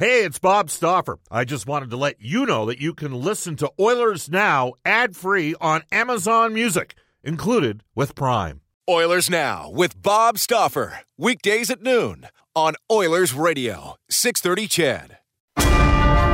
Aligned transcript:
Hey, 0.00 0.24
it's 0.24 0.38
Bob 0.38 0.70
Stauffer. 0.70 1.18
I 1.30 1.44
just 1.44 1.66
wanted 1.66 1.90
to 1.90 1.98
let 1.98 2.22
you 2.22 2.46
know 2.46 2.64
that 2.64 2.80
you 2.80 2.94
can 2.94 3.12
listen 3.12 3.54
to 3.56 3.70
Oilers 3.78 4.30
Now 4.30 4.72
ad 4.82 5.14
free 5.14 5.54
on 5.60 5.82
Amazon 5.92 6.54
Music, 6.54 6.94
included 7.22 7.84
with 7.94 8.14
Prime. 8.14 8.62
Oilers 8.88 9.28
Now 9.28 9.68
with 9.70 10.00
Bob 10.00 10.38
Stauffer. 10.38 11.00
Weekdays 11.18 11.68
at 11.68 11.82
noon 11.82 12.28
on 12.56 12.76
Oilers 12.90 13.34
Radio, 13.34 13.96
630 14.08 14.68
CHED. 14.68 15.18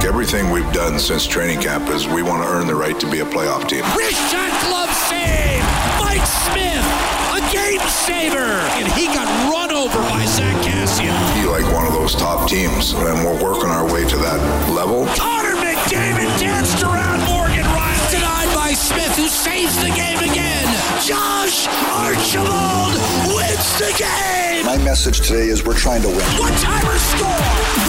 Everything 0.06 0.52
we've 0.52 0.72
done 0.72 1.00
since 1.00 1.26
training 1.26 1.60
camp 1.60 1.88
is 1.88 2.06
we 2.06 2.22
want 2.22 2.44
to 2.44 2.48
earn 2.48 2.68
the 2.68 2.74
right 2.76 3.00
to 3.00 3.10
be 3.10 3.18
a 3.18 3.24
playoff 3.24 3.68
team. 3.68 3.82
Wrist 3.98 4.30
shot 4.30 4.62
glove 4.62 4.94
save! 4.94 5.64
Mike 5.98 6.22
Smith, 6.22 6.86
a 7.34 7.42
game 7.52 7.80
saver! 7.88 8.62
And 8.78 8.86
he 8.92 9.06
got 9.06 9.26
run 9.52 9.65
over 9.86 10.02
by 10.08 10.24
Zack 10.24 10.56
Kassian. 10.64 11.14
Be 11.34 11.48
like 11.48 11.64
one 11.72 11.86
of 11.86 11.92
those 11.92 12.14
top 12.14 12.48
teams, 12.48 12.92
and 12.92 13.24
we're 13.24 13.40
working 13.42 13.70
our 13.70 13.84
way 13.84 14.04
to 14.04 14.16
that 14.16 14.40
level. 14.70 15.06
Connor 15.14 15.54
McDavid 15.56 16.40
danced 16.40 16.82
around 16.82 17.24
Morgan 17.24 17.64
Rielly. 17.64 18.10
Denied 18.10 18.54
by 18.54 18.72
Smith, 18.72 19.14
who 19.16 19.28
saves 19.28 19.76
the 19.76 19.90
game 19.90 20.18
again. 20.18 20.45
Josh 21.04 21.68
Archibald 21.68 22.96
wins 23.28 23.78
the 23.78 23.92
game! 23.98 24.64
My 24.64 24.78
message 24.78 25.20
today 25.20 25.48
is 25.48 25.62
we're 25.64 25.76
trying 25.76 26.00
to 26.02 26.08
win. 26.08 26.18
One-timer 26.40 26.98
score! 26.98 27.28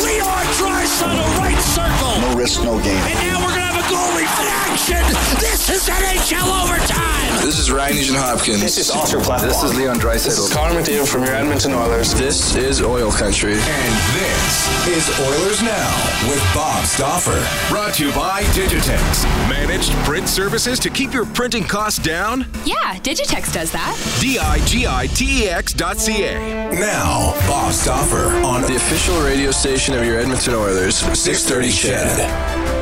Leon 0.03 0.45
Draisaitl 0.59 1.37
right 1.39 1.59
circle! 1.61 2.19
No 2.21 2.37
risk, 2.37 2.63
no 2.63 2.77
gain. 2.83 2.97
And 2.97 3.19
now 3.27 3.39
we're 3.39 3.55
gonna 3.55 3.61
have 3.61 3.79
a 3.79 3.87
goalie 3.87 4.27
in 4.27 4.47
action! 4.67 4.99
This 5.39 5.69
is 5.69 5.87
NHL 5.87 6.63
overtime! 6.63 7.17
This 7.45 7.59
is 7.59 7.71
Ryan 7.71 7.95
Nugent 7.95 8.17
Hopkins. 8.17 8.61
This 8.61 8.77
is 8.77 8.91
Oscar 8.91 9.21
Platt. 9.21 9.41
This 9.41 9.63
is 9.63 9.73
Leon 9.77 9.97
Draisaitl. 9.99 10.25
This 10.25 10.37
is 10.39 10.53
Connor 10.53 10.77
McDavid 10.81 11.07
from 11.07 11.23
your 11.23 11.33
Edmonton 11.33 11.73
Oilers. 11.73 12.13
This 12.13 12.55
is 12.55 12.81
Oil 12.81 13.09
Country. 13.11 13.53
And 13.53 13.93
this 14.19 14.87
is 14.87 15.19
Oilers 15.19 15.61
Now 15.61 16.29
with 16.29 16.43
Bob 16.53 16.83
Stauffer. 16.85 17.39
Brought 17.71 17.93
to 17.95 18.07
you 18.07 18.11
by 18.13 18.43
Digitex. 18.51 19.23
Managed 19.49 19.93
print 20.03 20.27
services 20.27 20.77
to 20.79 20.89
keep 20.89 21.13
your 21.13 21.25
printing 21.25 21.63
costs 21.63 21.99
down? 21.99 22.45
Yeah, 22.65 22.96
Digitex 23.03 23.53
does 23.53 23.71
that. 23.71 23.95
D 24.19 24.39
I 24.39 24.63
G 24.65 24.85
I 24.87 25.07
T 25.07 25.43
E 25.45 25.49
X 25.49 25.73
dot 25.73 25.99
C 25.99 26.23
A. 26.23 26.33
Now, 26.71 27.33
Bob 27.47 27.73
Stauffer 27.73 28.27
on 28.45 28.61
The 28.61 28.75
official 28.75 29.21
radio 29.21 29.51
station 29.51 29.95
of 29.95 30.05
your 30.05 30.19
Edmonton 30.19 30.53
Oilers, 30.55 30.95
630 30.97 31.71
CHED. 31.71 32.76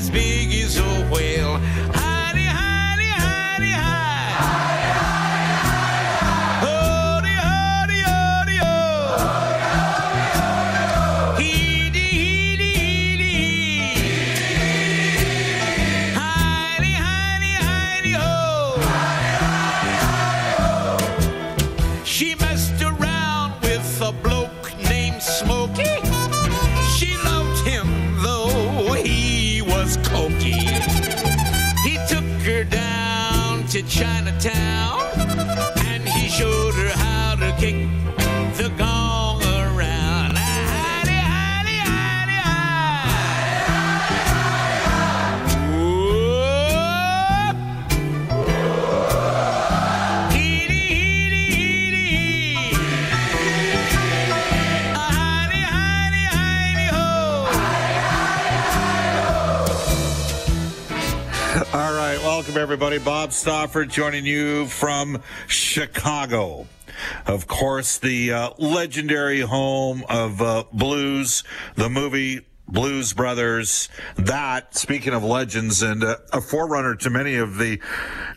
As 0.00 0.08
big 0.08 0.50
as 0.54 0.78
a 0.78 0.82
whale. 1.12 1.99
To 33.82 33.88
Chinatown 33.88 35.09
everybody. 62.70 63.00
Bob 63.00 63.32
Stauffer 63.32 63.84
joining 63.84 64.24
you 64.24 64.64
from 64.66 65.20
Chicago. 65.48 66.68
Of 67.26 67.48
course, 67.48 67.98
the 67.98 68.32
uh, 68.32 68.50
legendary 68.58 69.40
home 69.40 70.04
of 70.08 70.40
uh, 70.40 70.62
blues, 70.72 71.42
the 71.74 71.90
movie 71.90 72.46
Blues 72.70 73.12
Brothers. 73.12 73.88
That, 74.16 74.76
speaking 74.76 75.12
of 75.12 75.24
legends, 75.24 75.82
and 75.82 76.04
uh, 76.04 76.16
a 76.32 76.40
forerunner 76.40 76.94
to 76.96 77.10
many 77.10 77.36
of 77.36 77.58
the 77.58 77.80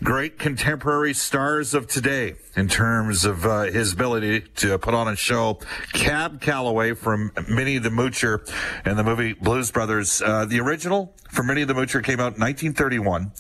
great 0.04 0.40
contemporary 0.40 1.14
stars 1.14 1.74
of 1.74 1.88
today 1.88 2.36
in 2.56 2.68
terms 2.68 3.26
of 3.26 3.46
uh, 3.46 3.64
his 3.64 3.94
ability 3.94 4.42
to 4.42 4.78
put 4.78 4.94
on 4.94 5.08
a 5.08 5.16
show. 5.16 5.60
Cab 5.94 6.42
Calloway 6.42 6.94
from 6.94 7.32
Minnie 7.48 7.78
the 7.78 7.90
Moocher 7.90 8.48
and 8.86 8.98
the 8.98 9.04
movie 9.04 9.34
Blues 9.34 9.72
Brothers. 9.72 10.22
Uh, 10.22 10.46
the 10.46 10.60
original 10.60 11.14
for 11.30 11.44
Minnie 11.44 11.64
the 11.64 11.74
Moocher 11.74 12.04
came 12.04 12.20
out 12.20 12.36
in 12.36 12.42
1931, 12.42 13.32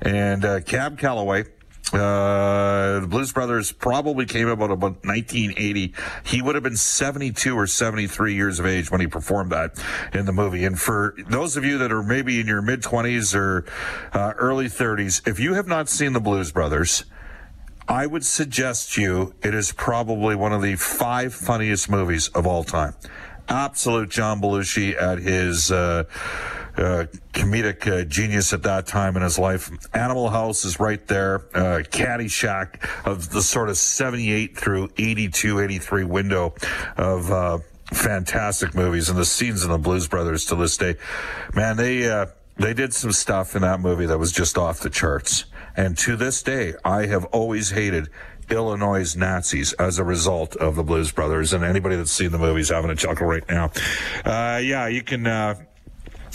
and 0.00 0.44
uh, 0.44 0.60
Cab 0.60 0.98
Calloway 0.98 1.44
uh, 1.92 3.00
the 3.00 3.06
Blues 3.06 3.32
Brothers 3.32 3.70
probably 3.70 4.24
came 4.24 4.48
about 4.48 4.70
about 4.70 5.04
1980. 5.04 5.94
He 6.24 6.40
would 6.40 6.54
have 6.54 6.64
been 6.64 6.76
72 6.76 7.54
or 7.54 7.66
73 7.66 8.34
years 8.34 8.58
of 8.58 8.66
age 8.66 8.90
when 8.90 9.00
he 9.00 9.06
performed 9.06 9.52
that 9.52 9.82
in 10.14 10.24
the 10.24 10.32
movie. 10.32 10.64
And 10.64 10.80
for 10.80 11.14
those 11.28 11.56
of 11.56 11.64
you 11.64 11.78
that 11.78 11.92
are 11.92 12.02
maybe 12.02 12.40
in 12.40 12.46
your 12.46 12.62
mid 12.62 12.82
20s 12.82 13.34
or 13.34 13.64
uh, 14.12 14.32
early 14.38 14.66
30s, 14.66 15.26
if 15.28 15.38
you 15.38 15.54
have 15.54 15.66
not 15.66 15.88
seen 15.88 16.14
the 16.14 16.20
Blues 16.20 16.50
Brothers, 16.50 17.04
I 17.88 18.06
would 18.06 18.24
suggest 18.24 18.96
you 18.96 19.34
it 19.42 19.54
is 19.54 19.72
probably 19.72 20.34
one 20.34 20.52
of 20.52 20.62
the 20.62 20.76
five 20.76 21.34
funniest 21.34 21.90
movies 21.90 22.28
of 22.28 22.46
all 22.46 22.64
time. 22.64 22.94
Absolute 23.48 24.08
John 24.08 24.40
Belushi 24.40 25.00
at 25.00 25.18
his 25.18 25.70
uh, 25.70 26.04
uh, 26.76 27.06
comedic 27.32 27.86
uh, 27.86 28.04
genius 28.04 28.52
at 28.52 28.62
that 28.62 28.86
time 28.86 29.16
in 29.16 29.22
his 29.22 29.38
life. 29.38 29.70
Animal 29.94 30.30
House 30.30 30.64
is 30.64 30.80
right 30.80 31.06
there. 31.06 31.42
Uh, 31.54 31.82
Caddyshack 31.82 32.88
of 33.06 33.30
the 33.30 33.42
sort 33.42 33.68
of 33.68 33.76
78 33.76 34.56
through 34.56 34.90
82, 34.96 35.60
83 35.60 36.04
window 36.04 36.54
of 36.96 37.30
uh, 37.30 37.58
fantastic 37.92 38.74
movies 38.74 39.08
and 39.08 39.18
the 39.18 39.24
scenes 39.24 39.64
in 39.64 39.70
the 39.70 39.78
Blues 39.78 40.08
Brothers 40.08 40.44
to 40.46 40.56
this 40.56 40.76
day. 40.76 40.96
Man, 41.54 41.76
they 41.76 42.08
uh, 42.08 42.26
they 42.56 42.74
did 42.74 42.94
some 42.94 43.12
stuff 43.12 43.56
in 43.56 43.62
that 43.62 43.80
movie 43.80 44.06
that 44.06 44.18
was 44.18 44.32
just 44.32 44.58
off 44.58 44.80
the 44.80 44.90
charts. 44.90 45.44
And 45.76 45.96
to 45.98 46.16
this 46.16 46.42
day, 46.42 46.74
I 46.84 47.06
have 47.06 47.24
always 47.26 47.70
hated 47.70 48.08
Illinois 48.50 49.16
Nazis 49.16 49.72
as 49.74 49.98
a 49.98 50.04
result 50.04 50.56
of 50.56 50.76
the 50.76 50.82
Blues 50.82 51.12
Brothers. 51.12 51.52
And 51.52 51.64
anybody 51.64 51.96
that's 51.96 52.12
seen 52.12 52.30
the 52.30 52.38
movies 52.38 52.68
having 52.68 52.90
a 52.90 52.96
chuckle 52.96 53.26
right 53.26 53.44
now. 53.48 53.72
Uh, 54.24 54.58
yeah, 54.62 54.86
you 54.88 55.02
can. 55.02 55.26
Uh, 55.26 55.54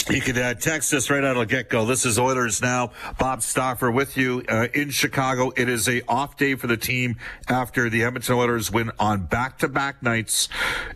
you 0.09 0.21
can 0.21 0.37
uh, 0.37 0.53
text 0.53 0.93
us 0.93 1.09
right 1.09 1.23
out 1.23 1.35
of 1.35 1.39
the 1.39 1.45
get-go. 1.45 1.85
This 1.85 2.05
is 2.05 2.17
Oilers 2.17 2.61
Now. 2.61 2.91
Bob 3.19 3.41
Stauffer 3.41 3.91
with 3.91 4.15
you 4.15 4.43
uh, 4.47 4.67
in 4.73 4.89
Chicago. 4.89 5.51
It 5.55 5.67
is 5.67 5.89
a 5.89 6.01
off 6.07 6.37
day 6.37 6.55
for 6.55 6.67
the 6.67 6.77
team 6.77 7.17
after 7.49 7.89
the 7.89 8.03
Edmonton 8.03 8.35
Oilers 8.35 8.71
win 8.71 8.91
on 8.99 9.25
back-to-back 9.25 10.01
nights 10.01 10.47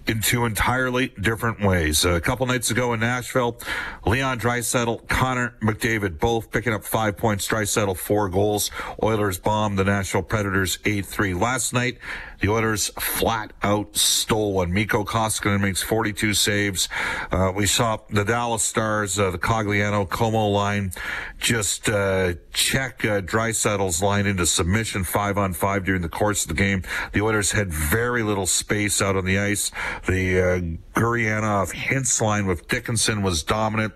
in 0.07 0.21
two 0.21 0.45
entirely 0.45 1.09
different 1.19 1.61
ways. 1.61 2.05
a 2.05 2.21
couple 2.21 2.45
nights 2.45 2.71
ago 2.71 2.93
in 2.93 3.01
Nashville, 3.01 3.59
Leon 4.05 4.39
Draisaitl, 4.39 5.07
Connor 5.09 5.55
McDavid, 5.61 6.19
both 6.19 6.51
picking 6.51 6.73
up 6.73 6.85
five 6.85 7.17
points. 7.17 7.47
Draisaitl 7.47 7.97
four 7.97 8.29
goals. 8.29 8.71
Oilers 9.03 9.39
bombed 9.39 9.77
the 9.77 9.83
Nashville 9.83 10.23
Predators 10.23 10.77
8-3. 10.79 11.39
Last 11.39 11.73
night, 11.73 11.97
The 12.41 12.49
Oilers 12.49 12.89
flat 12.99 13.53
out 13.61 13.95
stole 13.95 14.53
one. 14.53 14.73
Mikko 14.73 15.03
Koskinen 15.03 15.61
makes 15.61 15.83
42 15.83 16.33
saves. 16.33 16.89
Uh, 17.31 17.51
we 17.55 17.67
saw 17.67 17.99
the 18.09 18.25
Dallas 18.25 18.63
Stars, 18.63 19.19
uh, 19.19 19.29
the 19.29 19.37
Cogliano 19.37 20.09
Comeau 20.09 20.51
line, 20.51 20.91
just 21.39 21.87
uh, 21.87 22.33
check 22.51 23.05
uh, 23.05 23.21
Draisaitl's 23.21 24.01
line 24.01 24.25
into 24.25 24.47
submission 24.47 25.03
five 25.03 25.37
on 25.37 25.53
five 25.53 25.85
during 25.85 26.01
the 26.01 26.09
course 26.09 26.43
of 26.43 26.47
the 26.49 26.55
game. 26.55 26.81
The 27.13 27.21
Oilers 27.21 27.51
had 27.51 27.71
very 27.71 28.23
little 28.23 28.47
space 28.47 29.03
out 29.03 29.15
on 29.15 29.25
the 29.25 29.37
ice. 29.37 29.71
The 30.07 30.39
uh, 30.39 30.99
Gurianov 30.99 31.73
Hintz 31.73 32.21
line 32.21 32.47
with 32.47 32.67
Dickinson 32.67 33.21
was 33.21 33.43
dominant, 33.43 33.93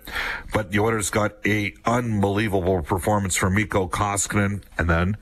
but 0.52 0.70
the 0.70 0.78
Oilers 0.78 1.10
got 1.10 1.34
a 1.44 1.74
unbelievable 1.84 2.82
performance 2.82 3.34
from 3.34 3.54
Mikko 3.56 3.88
Koskinen, 3.88 4.62
and 4.78 4.88
then 4.88 5.16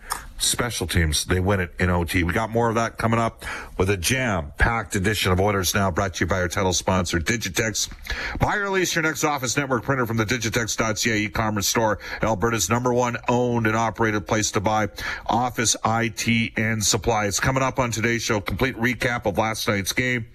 special 0.44 0.87
teams. 0.87 1.25
They 1.25 1.41
win 1.41 1.61
it 1.61 1.75
in 1.79 1.91
OT. 1.91 2.23
We 2.23 2.32
got 2.32 2.50
more 2.50 2.69
of 2.69 2.75
that 2.76 2.99
coming 2.99 3.19
up 3.19 3.44
with 3.79 3.91
a 3.91 3.96
jam 3.96 4.52
packed 4.58 4.94
edition 4.96 5.32
of 5.32 5.41
Oilers 5.41 5.75
Now 5.75 5.91
brought 5.91 6.14
to 6.14 6.25
you 6.25 6.29
by 6.29 6.41
our 6.41 6.49
title 6.49 6.73
sponsor, 6.73 7.19
Digitex. 7.19 7.91
Buy 8.38 8.56
or 8.56 8.70
lease 8.70 8.94
your 8.94 9.02
next 9.02 9.25
office 9.25 9.56
network 9.56 9.82
printer 9.82 10.06
from 10.06 10.17
the 10.17 10.25
Digitex.ca 10.25 11.17
e-commerce 11.17 11.67
store, 11.67 11.99
Alberta's 12.23 12.69
number 12.70 12.93
one 12.93 13.17
owned 13.29 13.67
and 13.67 13.76
operated 13.76 14.26
place 14.26 14.50
to 14.52 14.61
buy 14.61 14.88
office 15.26 15.76
IT 15.85 16.52
and 16.56 16.85
supplies. 16.85 17.41
Coming 17.41 17.62
up 17.62 17.79
on 17.79 17.91
today's 17.91 18.23
show. 18.23 18.41
Complete 18.41 18.76
recap 18.76 19.26
of 19.26 19.38
last 19.38 19.67
night's 19.69 19.93
game. 19.93 20.26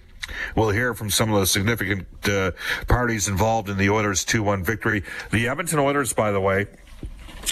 We'll 0.54 0.70
hear 0.70 0.94
from 0.94 1.10
some 1.10 1.32
of 1.32 1.40
the 1.40 1.46
significant 1.46 2.06
uh, 2.28 2.52
parties 2.86 3.28
involved 3.28 3.68
in 3.68 3.76
the 3.76 3.90
Oilers 3.90 4.24
2-1 4.24 4.64
victory. 4.64 5.02
The 5.30 5.48
Edmonton 5.48 5.78
Oilers, 5.78 6.12
by 6.12 6.32
the 6.32 6.40
way, 6.40 6.66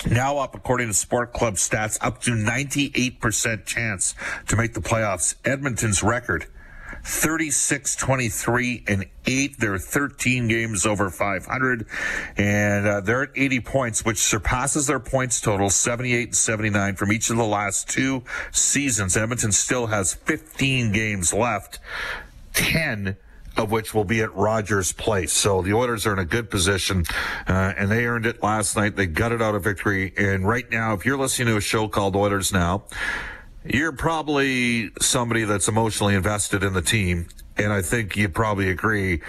now 0.06 0.38
up, 0.38 0.55
according 0.55 0.88
to 0.88 0.94
Sport 0.94 1.32
Club 1.32 1.55
stats, 1.55 1.99
up 2.00 2.20
to 2.23 2.32
98% 2.32 3.64
chance 3.64 4.14
to 4.49 4.56
make 4.56 4.75
the 4.75 4.81
playoffs. 4.81 5.35
Edmonton's 5.44 6.02
record, 6.02 6.46
36, 7.05 7.96
23, 7.96 8.85
and 8.87 9.06
8. 9.26 9.58
They're 9.58 9.79
13 9.79 10.49
games 10.49 10.87
over 10.87 11.11
500, 11.11 11.87
and 12.37 12.87
uh, 12.87 13.00
they're 13.00 13.25
at 13.25 13.31
80 13.35 13.61
points, 13.61 14.05
which 14.05 14.19
surpasses 14.19 14.87
their 14.87 15.00
points 15.00 15.40
total, 15.40 15.70
78 15.70 16.29
and 16.29 16.37
79 16.37 16.96
from 16.96 17.12
each 17.12 17.31
of 17.31 17.37
the 17.37 17.44
last 17.44 17.88
two 17.88 18.25
seasons. 18.50 19.17
Edmonton 19.17 19.52
still 19.52 19.87
has 19.87 20.14
15 20.14 20.93
games 20.93 21.32
left, 21.32 21.79
10 22.55 23.17
of 23.59 23.71
which 23.71 23.93
will 23.93 24.05
be 24.05 24.21
at 24.21 24.35
Rogers 24.35 24.93
Place. 24.93 25.33
So 25.33 25.63
the 25.63 25.75
Oilers 25.75 26.07
are 26.07 26.13
in 26.13 26.19
a 26.19 26.25
good 26.25 26.49
position, 26.49 27.05
uh, 27.47 27.75
and 27.77 27.91
they 27.91 28.07
earned 28.07 28.27
it 28.27 28.43
last 28.43 28.77
night. 28.77 28.97
They 28.97 29.07
gutted 29.07 29.43
out 29.43 29.55
a 29.55 29.59
victory. 29.59 30.13
And 30.17 30.47
right 30.47 30.71
now, 30.71 30.95
if 30.95 31.05
you're 31.05 31.19
listening 31.19 31.49
to 31.49 31.57
a 31.57 31.61
show 31.61 31.89
called 31.89 32.15
Oilers 32.17 32.53
Now, 32.53 32.85
you're 33.65 33.93
probably 33.93 34.91
somebody 35.01 35.45
that's 35.45 35.69
emotionally 35.69 36.15
invested 36.15 36.63
in 36.63 36.73
the 36.73 36.83
team. 36.83 37.29
And 37.57 37.73
I 37.73 37.83
think 37.83 38.17
you 38.17 38.29
probably 38.29 38.71
agree. 38.71 39.21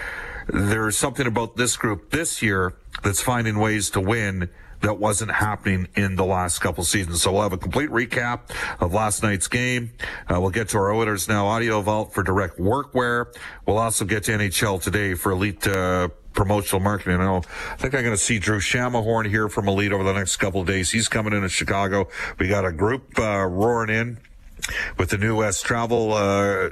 There's 0.46 0.96
something 0.96 1.26
about 1.26 1.56
this 1.56 1.76
group 1.76 2.10
this 2.10 2.40
year 2.40 2.74
that's 3.02 3.20
finding 3.20 3.58
ways 3.58 3.90
to 3.90 4.00
win 4.00 4.48
that 4.80 4.98
wasn't 4.98 5.30
happening 5.30 5.88
in 5.94 6.16
the 6.16 6.24
last 6.24 6.60
couple 6.60 6.84
seasons. 6.84 7.22
So 7.22 7.32
we'll 7.32 7.42
have 7.42 7.52
a 7.52 7.58
complete 7.58 7.90
recap 7.90 8.40
of 8.80 8.92
last 8.92 9.22
night's 9.22 9.48
game. 9.48 9.92
Uh, 10.28 10.40
we'll 10.40 10.50
get 10.50 10.68
to 10.70 10.78
our 10.78 10.92
Oilers 10.92 11.28
Now 11.28 11.46
audio 11.46 11.80
vault 11.80 12.14
for 12.14 12.22
direct 12.22 12.58
workwear. 12.58 13.34
We'll 13.66 13.78
also 13.78 14.04
get 14.04 14.24
to 14.24 14.32
NHL 14.32 14.82
today 14.82 15.14
for 15.14 15.32
elite, 15.32 15.66
uh, 15.66 16.08
promotional 16.32 16.80
marketing. 16.80 17.20
I, 17.20 17.24
know, 17.24 17.36
I 17.36 17.76
think 17.76 17.94
I'm 17.94 18.02
going 18.02 18.14
to 18.14 18.16
see 18.16 18.38
Drew 18.38 18.60
Shamahorn 18.60 19.28
here 19.28 19.48
from 19.48 19.68
Elite 19.68 19.92
over 19.92 20.04
the 20.04 20.12
next 20.12 20.36
couple 20.36 20.60
of 20.60 20.66
days. 20.66 20.90
He's 20.90 21.08
coming 21.08 21.32
in 21.32 21.42
to 21.42 21.48
Chicago. 21.48 22.08
We 22.38 22.48
got 22.48 22.64
a 22.64 22.72
group 22.72 23.18
uh, 23.18 23.44
roaring 23.44 23.90
in 23.90 24.18
with 24.96 25.10
the 25.10 25.18
new 25.18 25.36
West 25.36 25.64
Travel 25.64 26.12
uh, 26.12 26.70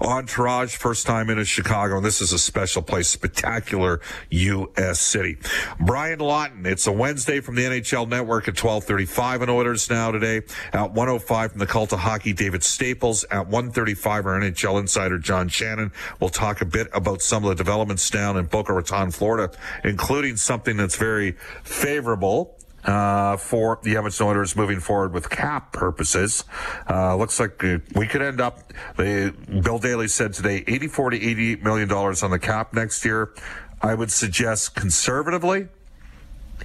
entourage. 0.00 0.76
First 0.76 1.06
time 1.06 1.30
in 1.30 1.42
Chicago, 1.44 1.96
and 1.96 2.04
this 2.04 2.20
is 2.20 2.32
a 2.32 2.38
special 2.38 2.82
place, 2.82 3.08
spectacular 3.08 4.00
U.S. 4.30 5.00
city. 5.00 5.38
Brian 5.80 6.18
Lawton. 6.18 6.66
It's 6.66 6.86
a 6.86 6.92
Wednesday 6.92 7.40
from 7.40 7.54
the 7.54 7.62
NHL 7.62 8.08
Network 8.08 8.48
at 8.48 8.54
12:35 8.54 9.42
in 9.42 9.48
Oilers 9.48 9.90
now 9.90 10.10
today. 10.10 10.42
At 10.72 10.92
105 10.92 11.52
from 11.52 11.58
the 11.58 11.66
Cult 11.66 11.92
of 11.92 12.00
Hockey, 12.00 12.32
David 12.32 12.62
Staples. 12.62 13.24
At 13.30 13.46
135, 13.46 14.26
our 14.26 14.40
NHL 14.40 14.80
insider 14.80 15.18
John 15.18 15.48
Shannon. 15.48 15.92
We'll 16.20 16.30
talk 16.30 16.60
a 16.60 16.66
bit 16.66 16.88
about 16.92 17.22
some 17.22 17.44
of 17.44 17.50
the 17.50 17.54
developments 17.54 18.08
down 18.10 18.36
in 18.36 18.46
Boca 18.46 18.72
Raton, 18.72 19.10
Florida, 19.10 19.56
including 19.84 20.36
something 20.36 20.76
that's 20.76 20.96
very 20.96 21.32
favorable 21.62 22.57
uh, 22.88 23.36
for 23.36 23.78
the 23.82 23.96
Edmonton 23.96 24.26
Oilers 24.26 24.56
moving 24.56 24.80
forward 24.80 25.12
with 25.12 25.28
cap 25.28 25.72
purposes. 25.72 26.44
Uh, 26.88 27.14
looks 27.16 27.38
like 27.38 27.62
uh, 27.62 27.78
we 27.94 28.06
could 28.06 28.22
end 28.22 28.40
up, 28.40 28.72
they, 28.96 29.30
Bill 29.30 29.78
Daly 29.78 30.08
said 30.08 30.32
today, 30.32 30.64
84 30.66 31.10
to 31.10 31.22
88 31.22 31.62
million 31.62 31.88
dollars 31.88 32.22
on 32.22 32.30
the 32.30 32.38
cap 32.38 32.72
next 32.72 33.04
year. 33.04 33.34
I 33.82 33.94
would 33.94 34.10
suggest 34.10 34.74
conservatively, 34.74 35.68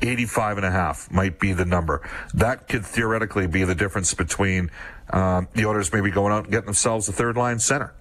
85 0.02 0.58
and 0.58 0.66
a 0.66 0.72
half 0.72 1.12
might 1.12 1.40
be 1.40 1.52
the 1.52 1.66
number. 1.66 2.02
That 2.34 2.70
could 2.70 2.86
theoretically 2.86 3.46
be 3.46 3.66
the 3.66 3.76
difference 3.76 4.14
between 4.14 4.72
um, 5.10 5.50
the 5.54 5.66
Oilers 5.66 5.92
maybe 5.92 6.10
going 6.10 6.32
out 6.32 6.46
and 6.46 6.52
getting 6.52 6.66
themselves 6.66 7.08
a 7.10 7.12
third 7.12 7.36
line 7.36 7.60
center 7.60 7.94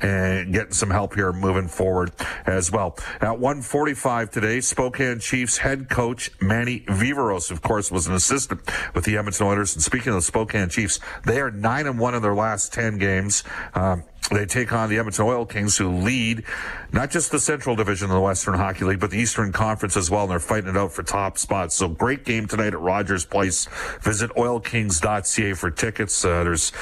and 0.00 0.52
getting 0.52 0.72
some 0.72 0.90
help 0.90 1.14
here 1.14 1.32
moving 1.32 1.68
forward 1.68 2.12
as 2.46 2.70
well. 2.70 2.96
At 3.20 3.38
145 3.38 4.30
today, 4.30 4.60
Spokane 4.60 5.20
Chiefs 5.20 5.58
head 5.58 5.88
coach 5.88 6.30
Manny 6.40 6.80
Viveiros, 6.80 7.50
of 7.50 7.62
course, 7.62 7.90
was 7.90 8.06
an 8.06 8.14
assistant 8.14 8.60
with 8.94 9.04
the 9.04 9.16
Edmonton 9.16 9.46
Oilers. 9.46 9.74
And 9.74 9.82
speaking 9.82 10.08
of 10.08 10.16
the 10.16 10.22
Spokane 10.22 10.68
Chiefs, 10.68 11.00
they 11.24 11.40
are 11.40 11.50
nine 11.50 11.86
and 11.86 11.98
one 11.98 12.14
in 12.14 12.22
their 12.22 12.34
last 12.34 12.72
10 12.72 12.98
games. 12.98 13.44
Um, 13.74 14.04
they 14.30 14.46
take 14.46 14.72
on 14.72 14.88
the 14.88 14.98
Edmonton 14.98 15.26
Oil 15.26 15.44
Kings, 15.44 15.76
who 15.76 15.90
lead 15.90 16.44
not 16.92 17.10
just 17.10 17.30
the 17.30 17.38
Central 17.38 17.76
Division 17.76 18.08
of 18.08 18.14
the 18.14 18.20
Western 18.20 18.54
Hockey 18.54 18.86
League, 18.86 19.00
but 19.00 19.10
the 19.10 19.18
Eastern 19.18 19.52
Conference 19.52 19.98
as 19.98 20.10
well, 20.10 20.22
and 20.22 20.30
they're 20.30 20.38
fighting 20.38 20.70
it 20.70 20.76
out 20.76 20.92
for 20.92 21.02
top 21.02 21.36
spots. 21.36 21.74
So 21.74 21.88
great 21.88 22.24
game 22.24 22.46
tonight 22.46 22.72
at 22.72 22.80
Rogers 22.80 23.26
Place. 23.26 23.66
Visit 24.00 24.30
oilkings.ca 24.30 25.52
for 25.54 25.70
tickets. 25.70 26.24
Uh, 26.24 26.44
there's, 26.44 26.72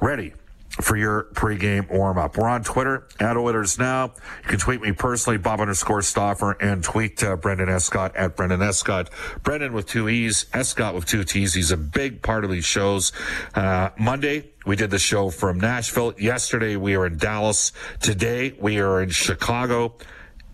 Ready 0.00 0.32
for 0.80 0.96
your 0.96 1.24
pregame 1.34 1.90
warm 1.90 2.18
up. 2.18 2.36
We're 2.36 2.48
on 2.48 2.62
Twitter 2.62 3.06
at 3.18 3.36
Oilers 3.36 3.78
Now. 3.78 4.12
You 4.42 4.48
can 4.48 4.58
tweet 4.58 4.80
me 4.80 4.92
personally, 4.92 5.38
Bob 5.38 5.60
underscore 5.60 6.02
Stauffer, 6.02 6.52
and 6.52 6.84
tweet 6.84 7.22
uh, 7.22 7.36
Brendan 7.36 7.68
Escott 7.68 8.14
at 8.14 8.36
Brendan 8.36 8.62
Escott. 8.62 9.10
Brendan 9.42 9.72
with 9.72 9.86
two 9.86 10.08
E's, 10.08 10.46
Escott 10.52 10.94
with 10.94 11.06
two 11.06 11.24
T's. 11.24 11.54
He's 11.54 11.70
a 11.70 11.76
big 11.76 12.22
part 12.22 12.44
of 12.44 12.50
these 12.50 12.64
shows. 12.64 13.12
Uh, 13.54 13.90
Monday, 13.98 14.50
we 14.66 14.76
did 14.76 14.90
the 14.90 14.98
show 14.98 15.30
from 15.30 15.58
Nashville. 15.58 16.14
Yesterday, 16.18 16.76
we 16.76 16.96
were 16.96 17.06
in 17.06 17.16
Dallas. 17.16 17.72
Today, 18.00 18.54
we 18.60 18.78
are 18.78 19.02
in 19.02 19.10
Chicago. 19.10 19.94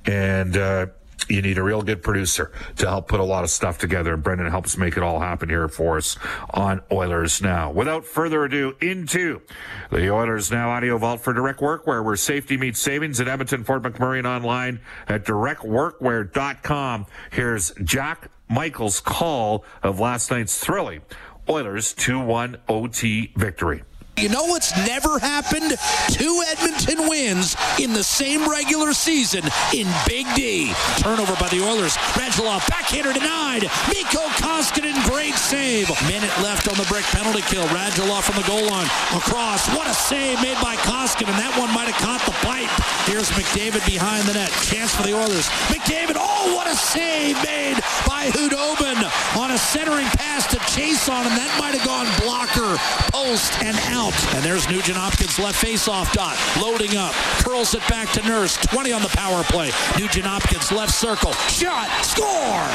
And, 0.04 0.56
uh, 0.56 0.86
you 1.28 1.42
need 1.42 1.58
a 1.58 1.62
real 1.62 1.82
good 1.82 2.02
producer 2.02 2.52
to 2.76 2.88
help 2.88 3.08
put 3.08 3.20
a 3.20 3.24
lot 3.24 3.44
of 3.44 3.50
stuff 3.50 3.78
together. 3.78 4.14
And 4.14 4.22
Brendan 4.22 4.50
helps 4.50 4.76
make 4.76 4.96
it 4.96 5.02
all 5.02 5.20
happen 5.20 5.48
here 5.48 5.68
for 5.68 5.96
us 5.96 6.16
on 6.50 6.80
Oilers 6.90 7.42
Now. 7.42 7.70
Without 7.70 8.04
further 8.04 8.44
ado, 8.44 8.76
into 8.80 9.42
the 9.90 10.10
Oilers 10.10 10.50
Now 10.50 10.70
audio 10.70 10.98
vault 10.98 11.20
for 11.20 11.32
direct 11.32 11.60
workwear, 11.60 12.04
where 12.04 12.16
safety 12.16 12.56
meets 12.56 12.80
savings 12.80 13.20
at 13.20 13.28
Edmonton, 13.28 13.64
Fort 13.64 13.82
McMurray, 13.82 14.18
and 14.18 14.26
online 14.26 14.80
at 15.08 15.24
directworkwear.com. 15.24 17.06
Here's 17.30 17.72
Jack 17.82 18.30
Michael's 18.48 19.00
call 19.00 19.64
of 19.82 19.98
last 20.00 20.30
night's 20.30 20.58
thrilling 20.58 21.02
Oilers 21.48 21.92
2 21.94 22.20
1 22.20 22.58
OT 22.68 23.32
victory. 23.36 23.82
You 24.18 24.28
know 24.28 24.44
what's 24.44 24.76
never 24.86 25.18
happened? 25.18 25.74
Two 26.12 26.44
Edmonton 26.52 27.08
wins 27.08 27.56
in 27.80 27.94
the 27.94 28.04
same 28.04 28.48
regular 28.48 28.92
season 28.92 29.42
in 29.72 29.88
Big 30.06 30.26
D. 30.36 30.72
Turnover 30.98 31.34
by 31.40 31.48
the 31.48 31.64
Oilers. 31.64 31.96
Radulov 32.12 32.68
backhander 32.68 33.14
denied. 33.14 33.62
Mikko 33.88 34.20
Koskinen, 34.36 34.94
great 35.08 35.34
save. 35.34 35.88
Minute 36.06 36.30
left 36.44 36.68
on 36.68 36.76
the 36.76 36.84
brick 36.92 37.04
penalty 37.06 37.40
kill. 37.42 37.66
Radulov 37.68 38.22
from 38.22 38.36
the 38.36 38.46
goal 38.46 38.68
line. 38.68 38.86
Across. 39.16 39.68
What 39.74 39.88
a 39.88 39.94
save 39.94 40.40
made 40.42 40.60
by 40.60 40.76
Koskinen. 40.76 41.34
That 41.40 41.56
one 41.58 41.72
might 41.72 41.88
have 41.88 42.00
caught 42.04 42.20
the 42.28 42.36
pipe. 42.44 42.70
Here's 43.08 43.30
McDavid 43.30 43.84
behind 43.86 44.28
the 44.28 44.34
net. 44.34 44.52
Chance 44.62 44.94
for 44.94 45.02
the 45.02 45.16
Oilers. 45.16 45.48
McDavid. 45.72 46.16
Oh, 46.20 46.54
what 46.54 46.68
a 46.68 46.76
save 46.76 47.42
made 47.42 47.80
by 48.06 48.28
Khudobin 48.30 49.00
on 49.40 49.50
a 49.50 49.58
centering 49.58 50.06
pass 50.20 50.46
to 50.52 50.58
Chiasson, 50.68 51.24
and 51.24 51.34
that 51.34 51.50
might 51.58 51.74
have 51.74 51.86
gone 51.86 52.06
blocker, 52.20 52.76
post, 53.10 53.56
and 53.64 53.76
out. 53.88 54.01
And 54.10 54.42
there's 54.42 54.68
Nugent 54.68 54.96
Hopkins 54.96 55.38
left 55.38 55.60
face-off 55.60 56.12
dot, 56.12 56.36
loading 56.60 56.96
up, 56.96 57.12
curls 57.38 57.74
it 57.74 57.86
back 57.88 58.10
to 58.12 58.22
Nurse. 58.26 58.56
20 58.56 58.90
on 58.92 59.00
the 59.00 59.08
power 59.08 59.44
play. 59.44 59.70
Nugent 59.96 60.26
Hopkins 60.26 60.72
left 60.72 60.92
circle, 60.92 61.32
shot, 61.46 61.86
score. 62.02 62.66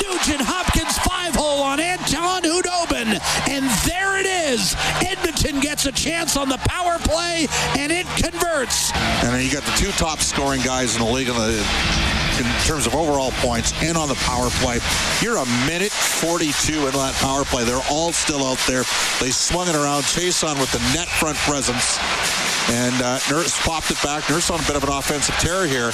Nugent 0.00 0.40
Hopkins 0.40 0.96
five 1.04 1.34
hole 1.34 1.62
on 1.62 1.80
Anton 1.80 2.42
Khudobin, 2.42 3.20
and 3.50 3.68
there 3.84 4.18
it 4.18 4.26
is. 4.26 4.74
Edmonton 5.04 5.60
gets 5.60 5.84
a 5.84 5.92
chance 5.92 6.38
on 6.38 6.48
the 6.48 6.58
power 6.64 6.96
play, 7.00 7.46
and 7.76 7.92
it 7.92 8.06
converts. 8.16 8.90
And 8.94 9.34
then 9.34 9.44
you 9.44 9.52
got 9.52 9.64
the 9.64 9.76
two 9.76 9.90
top 9.92 10.20
scoring 10.20 10.62
guys 10.62 10.96
in 10.96 11.04
the 11.04 11.10
league 11.10 11.28
in, 11.28 11.36
the, 11.36 11.62
in 12.38 12.46
terms 12.64 12.86
of 12.86 12.94
overall 12.94 13.32
points 13.42 13.72
and 13.82 13.96
on 13.96 14.08
the 14.08 14.14
power 14.26 14.50
play. 14.60 14.78
You're 15.20 15.38
a 15.38 15.46
minute 15.66 15.92
42 15.92 16.86
in 16.86 16.92
that 16.92 17.14
power 17.20 17.44
play. 17.44 17.64
They're 17.64 17.82
all 17.90 18.12
still 18.12 18.44
out 18.44 18.58
there. 18.66 18.84
They 19.20 19.30
swung 19.30 19.68
it 19.68 19.74
around. 19.74 20.02
Chiasson 20.02 20.58
with 20.58 20.70
the 20.72 20.80
net 20.94 21.08
front 21.08 21.36
presence. 21.38 21.98
And 22.70 22.94
uh, 23.02 23.18
Nurse 23.30 23.58
popped 23.66 23.90
it 23.90 24.00
back. 24.02 24.28
Nurse 24.30 24.50
on 24.50 24.60
a 24.60 24.66
bit 24.66 24.76
of 24.76 24.84
an 24.84 24.90
offensive 24.90 25.34
tear 25.36 25.66
here. 25.66 25.92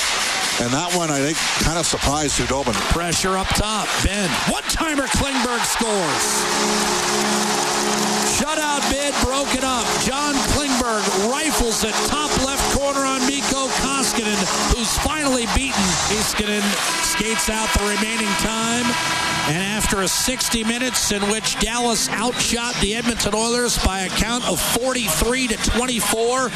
And 0.60 0.72
that 0.72 0.92
one, 0.92 1.10
I 1.10 1.20
think, 1.20 1.38
kind 1.64 1.78
of 1.78 1.86
surprised 1.86 2.38
Khudobin. 2.38 2.74
Pressure 2.92 3.36
up 3.36 3.48
top. 3.48 3.88
Ben. 4.04 4.28
One-timer 4.52 5.06
Klingberg 5.08 5.64
scores. 5.64 6.24
Shutout 8.36 8.84
bid 8.92 9.14
broken 9.24 9.64
up. 9.64 9.86
John 10.04 10.34
Klingberg 10.52 10.75
rifles 11.30 11.84
it 11.84 11.94
top 12.06 12.30
left 12.44 12.62
corner 12.76 13.00
on 13.00 13.20
Mikko 13.26 13.68
Koskinen, 13.82 14.38
who's 14.74 14.96
finally 14.98 15.46
beaten. 15.54 15.86
Koskinen 16.10 16.62
skates 17.02 17.50
out 17.50 17.68
the 17.74 17.84
remaining 17.84 18.30
time. 18.38 18.86
And 19.48 19.62
after 19.62 20.02
a 20.02 20.08
60 20.08 20.64
minutes 20.64 21.12
in 21.12 21.22
which 21.30 21.56
Dallas 21.60 22.08
outshot 22.08 22.74
the 22.80 22.96
Edmonton 22.96 23.32
Oilers 23.32 23.78
by 23.84 24.00
a 24.00 24.08
count 24.08 24.44
of 24.48 24.60
43 24.60 25.46
to 25.46 25.56
24, 25.56 26.50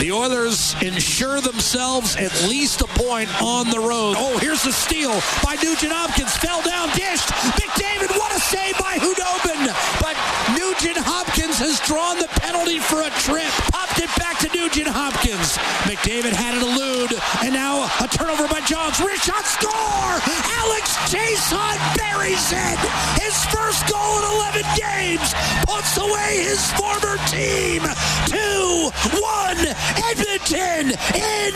the 0.00 0.12
Oilers 0.12 0.74
ensure 0.82 1.40
themselves 1.40 2.16
at 2.16 2.32
least 2.46 2.82
a 2.82 2.86
point 2.88 3.30
on 3.42 3.70
the 3.70 3.80
road. 3.80 4.16
Oh, 4.18 4.36
here's 4.36 4.62
the 4.62 4.72
steal 4.72 5.12
by 5.42 5.56
Nugent 5.62 5.92
Hopkins. 5.92 6.36
Fell 6.36 6.60
down, 6.60 6.88
dished. 6.90 7.28
McDavid, 7.56 8.09
what 8.50 8.58
a 8.58 8.62
save 8.62 8.78
by 8.78 8.98
Khudobin. 8.98 9.66
But 10.00 10.16
Nugent 10.58 10.96
Hopkins 10.98 11.58
has 11.58 11.80
drawn 11.80 12.18
the 12.18 12.28
penalty 12.40 12.78
for 12.78 13.02
a 13.02 13.10
trip. 13.22 13.50
Popped 13.72 13.98
it 13.98 14.10
back 14.18 14.38
to 14.40 14.48
Nugent 14.56 14.88
Hopkins. 14.88 15.58
McDavid 15.86 16.32
had 16.32 16.54
it 16.54 16.62
elude. 16.62 17.14
And 17.44 17.52
now 17.54 17.84
a 18.00 18.08
turnover 18.08 18.48
by 18.48 18.60
Johns. 18.62 19.00
Rear 19.00 19.16
shot, 19.16 19.44
score! 19.46 20.20
Alex 20.62 20.96
Chiasson 21.10 21.78
buries 21.96 22.52
it. 22.52 22.78
His 23.20 23.36
first 23.50 23.86
goal 23.90 24.18
in 24.18 24.24
11 24.56 24.62
games 24.76 25.34
puts 25.66 25.96
away 25.98 26.42
his 26.44 26.62
former 26.74 27.18
team. 27.30 27.82
2-1 28.30 29.74
Edmonton 30.10 30.94
in 31.14 31.54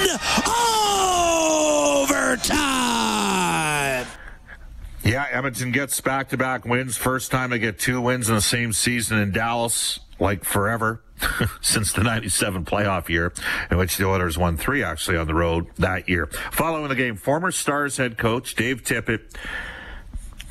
overtime. 2.05 3.14
Yeah, 5.05 5.27
Edmonton 5.31 5.71
gets 5.71 6.01
back 6.01 6.31
to 6.31 6.39
back 6.39 6.65
wins. 6.65 6.97
First 6.97 7.31
time 7.31 7.51
they 7.51 7.59
get 7.59 7.79
two 7.79 8.01
wins 8.01 8.31
in 8.31 8.37
the 8.37 8.41
same 8.41 8.73
season 8.73 9.19
in 9.19 9.33
Dallas, 9.33 10.01
like 10.19 10.45
forever. 10.45 11.03
since 11.61 11.93
the 11.93 12.03
97 12.03 12.65
playoff 12.65 13.09
year, 13.09 13.33
in 13.71 13.79
which 13.79 13.97
the 13.97 14.07
Oilers 14.07 14.37
won 14.37 14.57
three 14.57 14.83
actually 14.83 15.17
on 15.17 15.27
the 15.27 15.35
road 15.35 15.67
that 15.79 16.09
year. 16.09 16.27
Following 16.51 16.89
the 16.89 16.97
game, 16.97 17.17
former 17.17 17.53
Stars 17.53 17.97
head 17.97 18.19
coach 18.19 18.55
Dave 18.57 18.83
Tippett. 18.83 19.21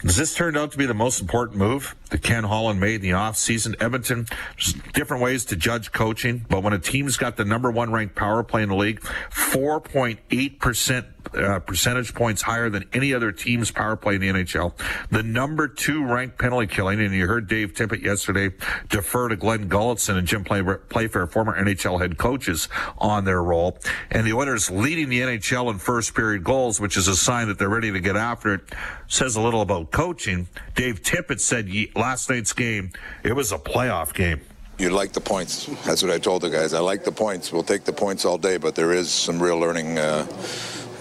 Does 0.04 0.18
this 0.18 0.34
turned 0.34 0.58
out 0.58 0.72
to 0.74 0.78
be 0.78 0.86
the 0.86 0.94
most 0.94 1.22
important 1.22 1.58
move 1.58 1.96
that 2.10 2.22
Ken 2.22 2.44
Holland 2.44 2.80
made 2.80 2.96
in 2.96 3.02
the 3.02 3.12
offseason? 3.12 3.82
Edmonton, 3.82 4.28
there's 4.56 4.74
different 4.94 5.24
ways 5.24 5.46
to 5.46 5.56
judge 5.56 5.94
coaching, 5.94 6.46
but 6.50 6.62
when 6.62 6.74
a 6.74 6.80
team's 6.80 7.16
got 7.16 7.38
the 7.38 7.46
number 7.46 7.72
one 7.72 7.92
ranked 7.92 8.16
power 8.16 8.44
play 8.44 8.64
in 8.64 8.70
the 8.70 8.76
league, 8.76 9.00
4.8% 9.32 11.06
uh, 11.34 11.60
percentage 11.60 12.14
points 12.14 12.42
higher 12.42 12.70
than 12.70 12.86
any 12.94 13.14
other 13.14 13.32
team's 13.32 13.72
power 13.72 13.96
play 13.96 14.16
in 14.16 14.22
the 14.22 14.30
NHL. 14.30 14.74
The 15.10 15.24
number 15.24 15.68
two 15.68 16.06
ranked 16.06 16.38
penalty 16.38 16.68
killing, 16.68 17.00
and 17.00 17.14
you 17.14 17.28
heard 17.28 17.48
Dave 17.48 17.74
Tippett 17.74 18.04
yesterday 18.04 18.52
defer 18.90 19.30
to 19.30 19.36
Glen 19.36 19.70
Gulutzan 19.70 20.18
and 20.18 20.28
Jim 20.28 20.44
Playfair, 20.44 21.28
former 21.28 21.60
NHL 21.60 22.00
head 22.00 22.18
coaches, 22.18 22.70
on 22.98 23.26
their 23.26 23.42
role. 23.42 23.78
And 24.12 24.26
the 24.26 24.34
Oilers 24.34 24.70
leading 24.70 25.10
the 25.10 25.22
NHL 25.22 25.72
in 25.72 25.80
first 25.80 26.16
period 26.16 26.44
goals, 26.44 26.80
which 26.80 26.98
is 26.98 27.08
a 27.08 27.16
sign 27.16 27.48
that 27.48 27.58
they're 27.58 27.70
ready 27.70 27.92
to 27.92 28.00
get 28.00 28.16
after 28.16 28.54
it, 28.54 28.62
says 29.08 29.36
a 29.36 29.42
little 29.42 29.62
about 29.62 29.92
coaching. 29.92 30.48
Dave 30.76 31.02
Tippett 31.02 31.40
said 31.40 31.70
last 31.96 32.30
night's 32.30 32.54
game, 32.54 32.92
it 33.24 33.34
was 33.34 33.52
a 33.52 33.58
playoff 33.58 34.14
game. 34.14 34.42
You 34.80 34.90
like 34.90 35.14
the 35.14 35.22
points. 35.22 35.68
That's 35.86 36.02
what 36.02 36.12
I 36.12 36.18
told 36.18 36.42
the 36.42 36.50
guys. 36.50 36.74
I 36.74 36.80
like 36.80 37.04
the 37.04 37.12
points. 37.12 37.52
We'll 37.54 37.64
take 37.64 37.84
the 37.84 37.94
points 37.94 38.26
all 38.26 38.40
day, 38.40 38.58
but 38.58 38.74
there 38.74 38.92
is 38.92 39.12
some 39.12 39.42
real 39.42 39.60
learning. 39.60 40.00
Uh, 40.00 40.26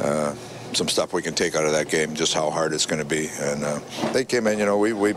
uh, 0.02 0.34
some 0.74 0.88
stuff 0.88 1.12
we 1.12 1.22
can 1.22 1.34
take 1.34 1.54
out 1.54 1.64
of 1.64 1.72
that 1.72 1.88
game, 1.88 2.14
just 2.14 2.34
how 2.34 2.50
hard 2.50 2.72
it's 2.72 2.86
going 2.86 2.98
to 2.98 3.04
be. 3.08 3.28
And 3.40 3.64
uh, 3.64 3.80
they 4.12 4.24
came 4.24 4.46
in, 4.46 4.58
you 4.58 4.64
know, 4.64 4.78
we, 4.78 4.92
we 4.92 5.14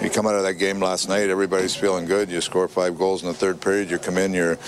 we 0.00 0.08
come 0.08 0.26
out 0.26 0.34
of 0.34 0.42
that 0.42 0.54
game 0.54 0.80
last 0.80 1.08
night, 1.08 1.30
everybody's 1.30 1.74
feeling 1.74 2.06
good. 2.06 2.30
You 2.30 2.40
score 2.40 2.68
five 2.68 2.96
goals 2.98 3.22
in 3.22 3.28
the 3.28 3.34
third 3.34 3.60
period, 3.60 3.90
you 3.90 3.98
come 3.98 4.18
in, 4.18 4.32
you're, 4.32 4.58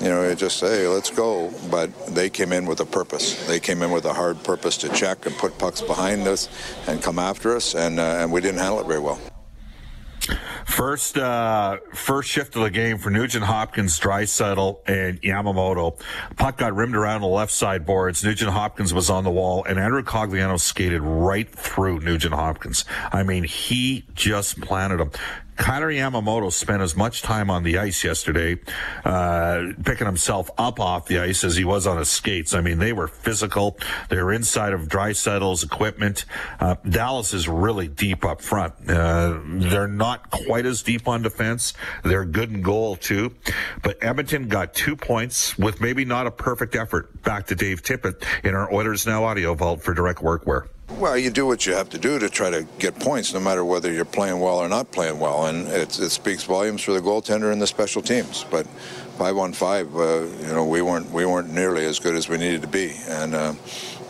you 0.00 0.08
know, 0.08 0.28
you 0.28 0.34
just 0.34 0.58
say, 0.58 0.82
hey, 0.82 0.88
let's 0.88 1.10
go. 1.10 1.52
But 1.70 1.90
they 2.06 2.30
came 2.30 2.52
in 2.52 2.66
with 2.66 2.80
a 2.80 2.86
purpose. 2.86 3.46
They 3.46 3.60
came 3.60 3.82
in 3.82 3.90
with 3.90 4.04
a 4.04 4.12
hard 4.12 4.42
purpose 4.42 4.76
to 4.78 4.88
check 4.88 5.26
and 5.26 5.36
put 5.36 5.58
pucks 5.58 5.80
behind 5.80 6.26
us 6.26 6.48
and 6.86 7.02
come 7.02 7.18
after 7.18 7.54
us, 7.54 7.74
and, 7.74 8.00
uh, 8.00 8.18
and 8.20 8.32
we 8.32 8.40
didn't 8.40 8.58
handle 8.58 8.80
it 8.80 8.86
very 8.86 9.00
well. 9.00 9.20
First, 10.72 11.18
uh, 11.18 11.80
first 11.92 12.30
shift 12.30 12.56
of 12.56 12.62
the 12.62 12.70
game 12.70 12.96
for 12.96 13.10
Nugent 13.10 13.44
Hopkins, 13.44 14.00
Draisaitl, 14.00 14.78
and 14.86 15.20
Yamamoto. 15.20 16.00
Puck 16.36 16.56
got 16.56 16.74
rimmed 16.74 16.96
around 16.96 17.20
the 17.20 17.26
left 17.26 17.52
side 17.52 17.84
boards. 17.84 18.24
Nugent 18.24 18.50
Hopkins 18.50 18.94
was 18.94 19.10
on 19.10 19.22
the 19.22 19.30
wall, 19.30 19.64
and 19.64 19.78
Andrew 19.78 20.02
Cogliano 20.02 20.58
skated 20.58 21.02
right 21.02 21.46
through 21.46 22.00
Nugent 22.00 22.32
Hopkins. 22.32 22.86
I 23.12 23.22
mean, 23.22 23.44
he 23.44 24.06
just 24.14 24.62
planted 24.62 24.98
him. 24.98 25.10
Kailer 25.56 25.90
Yamamoto 25.90 26.50
spent 26.50 26.82
as 26.82 26.96
much 26.96 27.22
time 27.22 27.50
on 27.50 27.62
the 27.62 27.78
ice 27.78 28.02
yesterday, 28.02 28.58
uh, 29.04 29.66
picking 29.84 30.06
himself 30.06 30.50
up 30.56 30.80
off 30.80 31.06
the 31.06 31.18
ice 31.18 31.44
as 31.44 31.56
he 31.56 31.64
was 31.64 31.86
on 31.86 31.98
his 31.98 32.08
skates. 32.08 32.54
I 32.54 32.62
mean, 32.62 32.78
they 32.78 32.92
were 32.92 33.06
physical. 33.06 33.76
They 34.08 34.16
were 34.16 34.32
inside 34.32 34.72
of 34.72 34.88
Draisaitl's 34.88 35.62
equipment. 35.62 36.24
Uh, 36.58 36.76
Dallas 36.88 37.34
is 37.34 37.48
really 37.48 37.86
deep 37.86 38.24
up 38.24 38.40
front. 38.40 38.74
Uh, 38.88 39.38
they're 39.44 39.86
not 39.86 40.30
quite 40.30 40.61
as 40.66 40.82
deep 40.82 41.08
on 41.08 41.22
defense. 41.22 41.74
They're 42.02 42.24
good 42.24 42.50
in 42.50 42.62
goal 42.62 42.96
too. 42.96 43.34
But 43.82 44.02
Edmonton 44.02 44.48
got 44.48 44.74
two 44.74 44.96
points 44.96 45.56
with 45.58 45.80
maybe 45.80 46.04
not 46.04 46.26
a 46.26 46.30
perfect 46.30 46.74
effort. 46.74 47.22
Back 47.22 47.46
to 47.48 47.54
Dave 47.54 47.82
Tippett 47.82 48.24
in 48.44 48.54
our 48.54 48.72
Oilers 48.72 49.06
Now 49.06 49.24
audio 49.24 49.54
vault 49.54 49.82
for 49.82 49.94
direct 49.94 50.20
workwear. 50.20 50.68
Well, 50.98 51.16
you 51.16 51.30
do 51.30 51.46
what 51.46 51.64
you 51.66 51.74
have 51.74 51.88
to 51.90 51.98
do 51.98 52.18
to 52.18 52.28
try 52.28 52.50
to 52.50 52.66
get 52.78 52.98
points, 52.98 53.32
no 53.32 53.40
matter 53.40 53.64
whether 53.64 53.90
you're 53.90 54.04
playing 54.04 54.40
well 54.40 54.58
or 54.58 54.68
not 54.68 54.92
playing 54.92 55.18
well, 55.18 55.46
and 55.46 55.66
it, 55.68 55.98
it 55.98 56.10
speaks 56.10 56.44
volumes 56.44 56.82
for 56.82 56.92
the 56.92 57.00
goaltender 57.00 57.50
and 57.50 57.62
the 57.62 57.66
special 57.66 58.02
teams. 58.02 58.44
But 58.50 58.66
five 59.16 59.36
on 59.38 59.52
five, 59.52 59.94
uh, 59.96 60.26
you 60.40 60.48
know, 60.48 60.66
we 60.66 60.82
weren't 60.82 61.10
we 61.10 61.24
weren't 61.24 61.50
nearly 61.52 61.86
as 61.86 61.98
good 61.98 62.14
as 62.14 62.28
we 62.28 62.36
needed 62.36 62.62
to 62.62 62.68
be, 62.68 62.94
and 63.08 63.34
uh, 63.34 63.54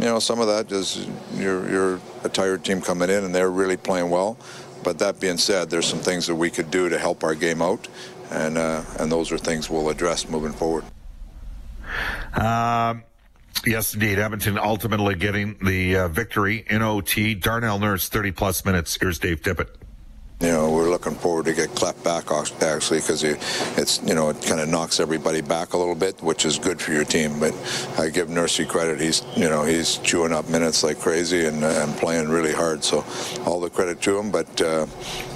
you 0.01 0.07
know, 0.07 0.19
some 0.19 0.41
of 0.41 0.49
that 0.49 0.73
is 0.73 1.07
you're 1.35 1.71
you're 1.71 2.01
a 2.25 2.29
tired 2.29 2.65
team 2.65 2.81
coming 2.81 3.09
in, 3.11 3.25
and 3.25 3.35
they're 3.35 3.51
really 3.51 3.77
playing 3.77 4.11
well. 4.11 4.37
But 4.83 4.99
that 4.99 5.21
being 5.21 5.39
said, 5.39 5.71
there's 5.71 5.87
some 5.87 6.01
things 6.01 6.27
that 6.27 6.35
we 6.35 6.51
could 6.51 6.71
do 6.71 6.89
to 6.89 6.99
help 6.99 7.23
our 7.25 7.35
game 7.35 7.63
out, 7.63 7.89
and 8.31 8.59
uh, 8.59 8.83
and 8.99 9.11
those 9.11 9.33
are 9.33 9.39
things 9.39 9.71
we'll 9.71 9.89
address 9.89 10.29
moving 10.29 10.53
forward. 10.53 10.85
Um. 12.35 13.05
Yes, 13.65 13.95
indeed. 13.95 14.19
Edmonton 14.19 14.59
ultimately 14.59 15.15
getting 15.15 15.57
the 15.63 15.97
uh, 15.97 16.09
victory 16.09 16.65
in 16.69 16.83
OT. 16.83 17.35
Darnell 17.35 17.79
Nurse, 17.79 18.09
30 18.09 18.33
plus 18.33 18.65
minutes. 18.65 18.99
Here's 19.01 19.21
Dave 19.21 19.41
Tippett. 19.41 19.69
You 20.43 20.49
know, 20.49 20.73
we're 20.73 20.91
looking 20.91 21.15
forward 21.15 21.45
to 21.45 21.55
get 21.55 21.71
Klepp 21.71 22.03
back 22.03 22.33
actually 22.33 22.99
because 22.99 23.23
it's 23.23 24.03
you 24.03 24.13
know 24.13 24.29
it 24.29 24.43
kind 24.43 24.61
of 24.61 24.69
knocks 24.69 24.99
everybody 24.99 25.41
back 25.41 25.73
a 25.73 25.79
little 25.79 25.95
bit, 25.95 26.21
which 26.21 26.45
is 26.45 26.59
good 26.59 26.81
for 26.81 26.93
your 26.93 27.05
team. 27.05 27.39
But 27.39 27.55
I 27.97 28.09
give 28.09 28.27
Nursey 28.27 28.67
credit; 28.67 29.01
he's 29.01 29.23
you 29.37 29.49
know 29.49 29.63
he's 29.63 29.99
chewing 29.99 30.33
up 30.33 30.49
minutes 30.49 30.83
like 30.83 30.99
crazy 30.99 31.47
and, 31.47 31.63
and 31.63 31.97
playing 31.97 32.29
really 32.29 32.53
hard. 32.53 32.83
So 32.83 33.05
all 33.47 33.61
the 33.61 33.71
credit 33.71 34.03
to 34.03 34.19
him. 34.19 34.33
But 34.33 34.61
uh, 34.61 34.87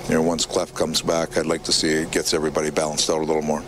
you 0.08 0.14
know, 0.14 0.22
once 0.22 0.44
Klepp 0.44 0.74
comes 0.74 1.02
back, 1.02 1.38
I'd 1.38 1.46
like 1.46 1.62
to 1.64 1.72
see 1.72 1.88
it 1.88 2.10
gets 2.10 2.34
everybody 2.34 2.70
balanced 2.70 3.08
out 3.08 3.20
a 3.20 3.24
little 3.24 3.42
more. 3.42 3.62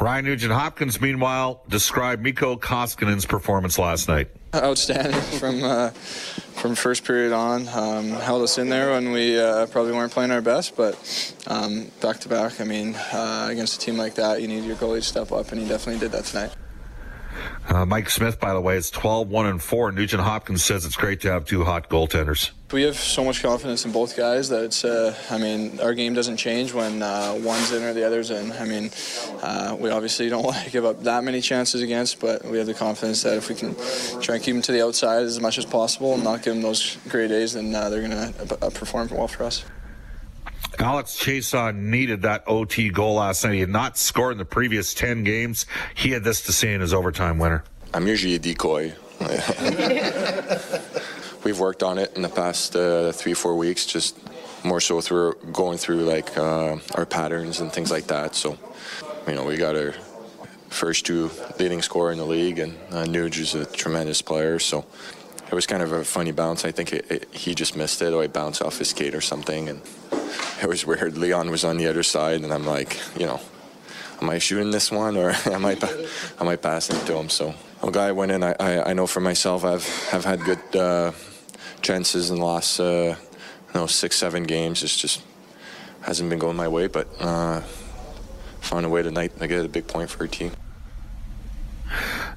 Ryan 0.00 0.24
Nugent 0.24 0.52
Hopkins, 0.52 1.00
meanwhile, 1.00 1.62
described 1.68 2.22
Mikko 2.22 2.56
Koskinen's 2.56 3.26
performance 3.26 3.78
last 3.78 4.08
night. 4.08 4.28
Outstanding 4.54 5.20
from 5.38 5.62
uh, 5.62 5.90
from 5.90 6.74
first 6.74 7.04
period 7.04 7.32
on. 7.32 7.68
Um, 7.68 8.10
held 8.10 8.42
us 8.42 8.58
in 8.58 8.68
there 8.68 8.90
when 8.92 9.12
we 9.12 9.38
uh, 9.38 9.66
probably 9.66 9.92
weren't 9.92 10.12
playing 10.12 10.30
our 10.30 10.42
best, 10.42 10.76
but 10.76 10.94
um, 11.46 11.90
back 12.00 12.20
to 12.20 12.28
back. 12.28 12.60
I 12.60 12.64
mean, 12.64 12.94
uh, 12.94 13.48
against 13.50 13.82
a 13.82 13.84
team 13.84 13.96
like 13.96 14.14
that, 14.16 14.42
you 14.42 14.48
need 14.48 14.64
your 14.64 14.76
goalie 14.76 14.98
to 14.98 15.02
step 15.02 15.32
up, 15.32 15.52
and 15.52 15.60
he 15.60 15.66
definitely 15.66 16.00
did 16.00 16.12
that 16.12 16.24
tonight. 16.24 16.52
Uh, 17.68 17.86
Mike 17.86 18.10
Smith, 18.10 18.38
by 18.38 18.52
the 18.52 18.60
way, 18.60 18.76
is 18.76 18.90
12 18.90 19.28
1 19.28 19.46
and 19.46 19.62
4. 19.62 19.92
Nugent 19.92 20.22
Hopkins 20.22 20.62
says 20.62 20.84
it's 20.84 20.96
great 20.96 21.20
to 21.22 21.30
have 21.30 21.46
two 21.46 21.64
hot 21.64 21.88
goaltenders. 21.88 22.50
We 22.72 22.84
have 22.84 22.96
so 22.96 23.22
much 23.22 23.42
confidence 23.42 23.84
in 23.84 23.92
both 23.92 24.16
guys 24.16 24.48
that 24.48 24.64
it's, 24.64 24.82
uh, 24.82 25.14
I 25.30 25.36
mean, 25.36 25.78
our 25.80 25.92
game 25.92 26.14
doesn't 26.14 26.38
change 26.38 26.72
when 26.72 27.02
uh, 27.02 27.38
one's 27.42 27.70
in 27.70 27.82
or 27.82 27.92
the 27.92 28.06
other's 28.06 28.30
in. 28.30 28.50
I 28.52 28.64
mean, 28.64 28.90
uh, 29.42 29.76
we 29.78 29.90
obviously 29.90 30.30
don't 30.30 30.42
want 30.44 30.56
to 30.64 30.70
give 30.70 30.86
up 30.86 31.02
that 31.02 31.22
many 31.22 31.42
chances 31.42 31.82
against, 31.82 32.18
but 32.18 32.42
we 32.46 32.56
have 32.56 32.66
the 32.66 32.72
confidence 32.72 33.22
that 33.24 33.36
if 33.36 33.50
we 33.50 33.54
can 33.54 33.76
try 34.22 34.36
and 34.36 34.44
keep 34.44 34.54
them 34.54 34.62
to 34.62 34.72
the 34.72 34.82
outside 34.82 35.22
as 35.22 35.38
much 35.38 35.58
as 35.58 35.66
possible 35.66 36.14
and 36.14 36.24
not 36.24 36.42
give 36.42 36.54
them 36.54 36.62
those 36.62 36.96
great 37.10 37.28
days, 37.28 37.52
then 37.52 37.74
uh, 37.74 37.90
they're 37.90 38.08
going 38.08 38.10
to 38.10 38.58
uh, 38.64 38.70
perform 38.70 39.06
well 39.10 39.28
for 39.28 39.44
us. 39.44 39.66
Alex 40.78 41.18
Chiasson 41.22 41.76
needed 41.76 42.22
that 42.22 42.42
OT 42.46 42.88
goal 42.88 43.16
last 43.16 43.44
night. 43.44 43.52
He 43.52 43.60
had 43.60 43.68
not 43.68 43.98
scored 43.98 44.32
in 44.32 44.38
the 44.38 44.46
previous 44.46 44.94
10 44.94 45.24
games. 45.24 45.66
He 45.94 46.12
had 46.12 46.24
this 46.24 46.40
to 46.42 46.52
say 46.52 46.72
in 46.72 46.80
his 46.80 46.94
overtime 46.94 47.38
winner. 47.38 47.64
I'm 47.92 48.06
usually 48.06 48.34
a 48.34 48.38
decoy. 48.38 48.94
We've 51.44 51.58
worked 51.58 51.82
on 51.82 51.98
it 51.98 52.14
in 52.14 52.22
the 52.22 52.28
past 52.28 52.76
uh, 52.76 53.12
three, 53.12 53.34
four 53.34 53.56
weeks, 53.56 53.84
just 53.84 54.16
more 54.64 54.80
so 54.80 55.00
through 55.00 55.34
going 55.52 55.76
through 55.76 56.04
like 56.04 56.36
uh, 56.38 56.76
our 56.94 57.04
patterns 57.06 57.60
and 57.60 57.72
things 57.72 57.90
like 57.90 58.06
that. 58.06 58.34
So, 58.34 58.56
you 59.26 59.34
know, 59.34 59.44
we 59.44 59.56
got 59.56 59.74
our 59.74 59.92
first 60.68 61.04
two 61.04 61.30
leading 61.58 61.82
scorer 61.82 62.12
in 62.12 62.18
the 62.18 62.24
league, 62.24 62.58
and 62.58 62.76
uh, 62.90 63.04
Nuge 63.04 63.38
is 63.38 63.54
a 63.54 63.66
tremendous 63.66 64.22
player. 64.22 64.58
So 64.58 64.84
it 65.46 65.54
was 65.54 65.66
kind 65.66 65.82
of 65.82 65.92
a 65.92 66.04
funny 66.04 66.32
bounce. 66.32 66.64
I 66.64 66.70
think 66.70 66.92
it, 66.92 67.10
it, 67.10 67.34
he 67.34 67.54
just 67.54 67.76
missed 67.76 68.00
it, 68.02 68.12
or 68.12 68.22
he 68.22 68.28
bounced 68.28 68.62
off 68.62 68.78
his 68.78 68.90
skate 68.90 69.14
or 69.14 69.20
something, 69.20 69.68
and 69.68 69.82
it 70.62 70.68
was 70.68 70.86
weird. 70.86 71.18
Leon 71.18 71.50
was 71.50 71.64
on 71.64 71.76
the 71.76 71.88
other 71.88 72.04
side, 72.04 72.40
and 72.40 72.52
I'm 72.52 72.66
like, 72.66 73.00
you 73.18 73.26
know, 73.26 73.40
am 74.20 74.30
I 74.30 74.38
shooting 74.38 74.70
this 74.70 74.92
one 74.92 75.16
or 75.16 75.30
am 75.46 75.66
I 75.66 75.76
am 76.40 76.48
I 76.48 76.56
passing 76.56 76.96
it 76.96 77.06
to 77.06 77.16
him? 77.16 77.28
So 77.28 77.54
a 77.82 77.90
guy 77.90 78.12
went 78.12 78.30
in. 78.30 78.44
I, 78.44 78.54
I, 78.60 78.90
I 78.90 78.92
know 78.92 79.08
for 79.08 79.20
myself, 79.20 79.64
I've 79.64 79.86
have 80.10 80.24
had 80.24 80.40
good 80.44 80.76
uh, 80.76 81.12
chances 81.82 82.30
in 82.30 82.38
the 82.38 82.44
last 82.44 82.80
uh, 82.80 83.14
you 83.14 83.74
know 83.74 83.86
six 83.86 84.16
seven 84.16 84.44
games. 84.44 84.82
It's 84.82 84.96
just 84.96 85.22
hasn't 86.02 86.30
been 86.30 86.38
going 86.38 86.56
my 86.56 86.68
way, 86.68 86.86
but 86.86 87.08
uh, 87.20 87.60
found 88.60 88.86
a 88.86 88.88
way 88.88 89.02
tonight 89.02 89.38
to 89.38 89.46
get 89.46 89.64
a 89.64 89.68
big 89.68 89.86
point 89.86 90.10
for 90.10 90.24
our 90.24 90.28
team. 90.28 90.52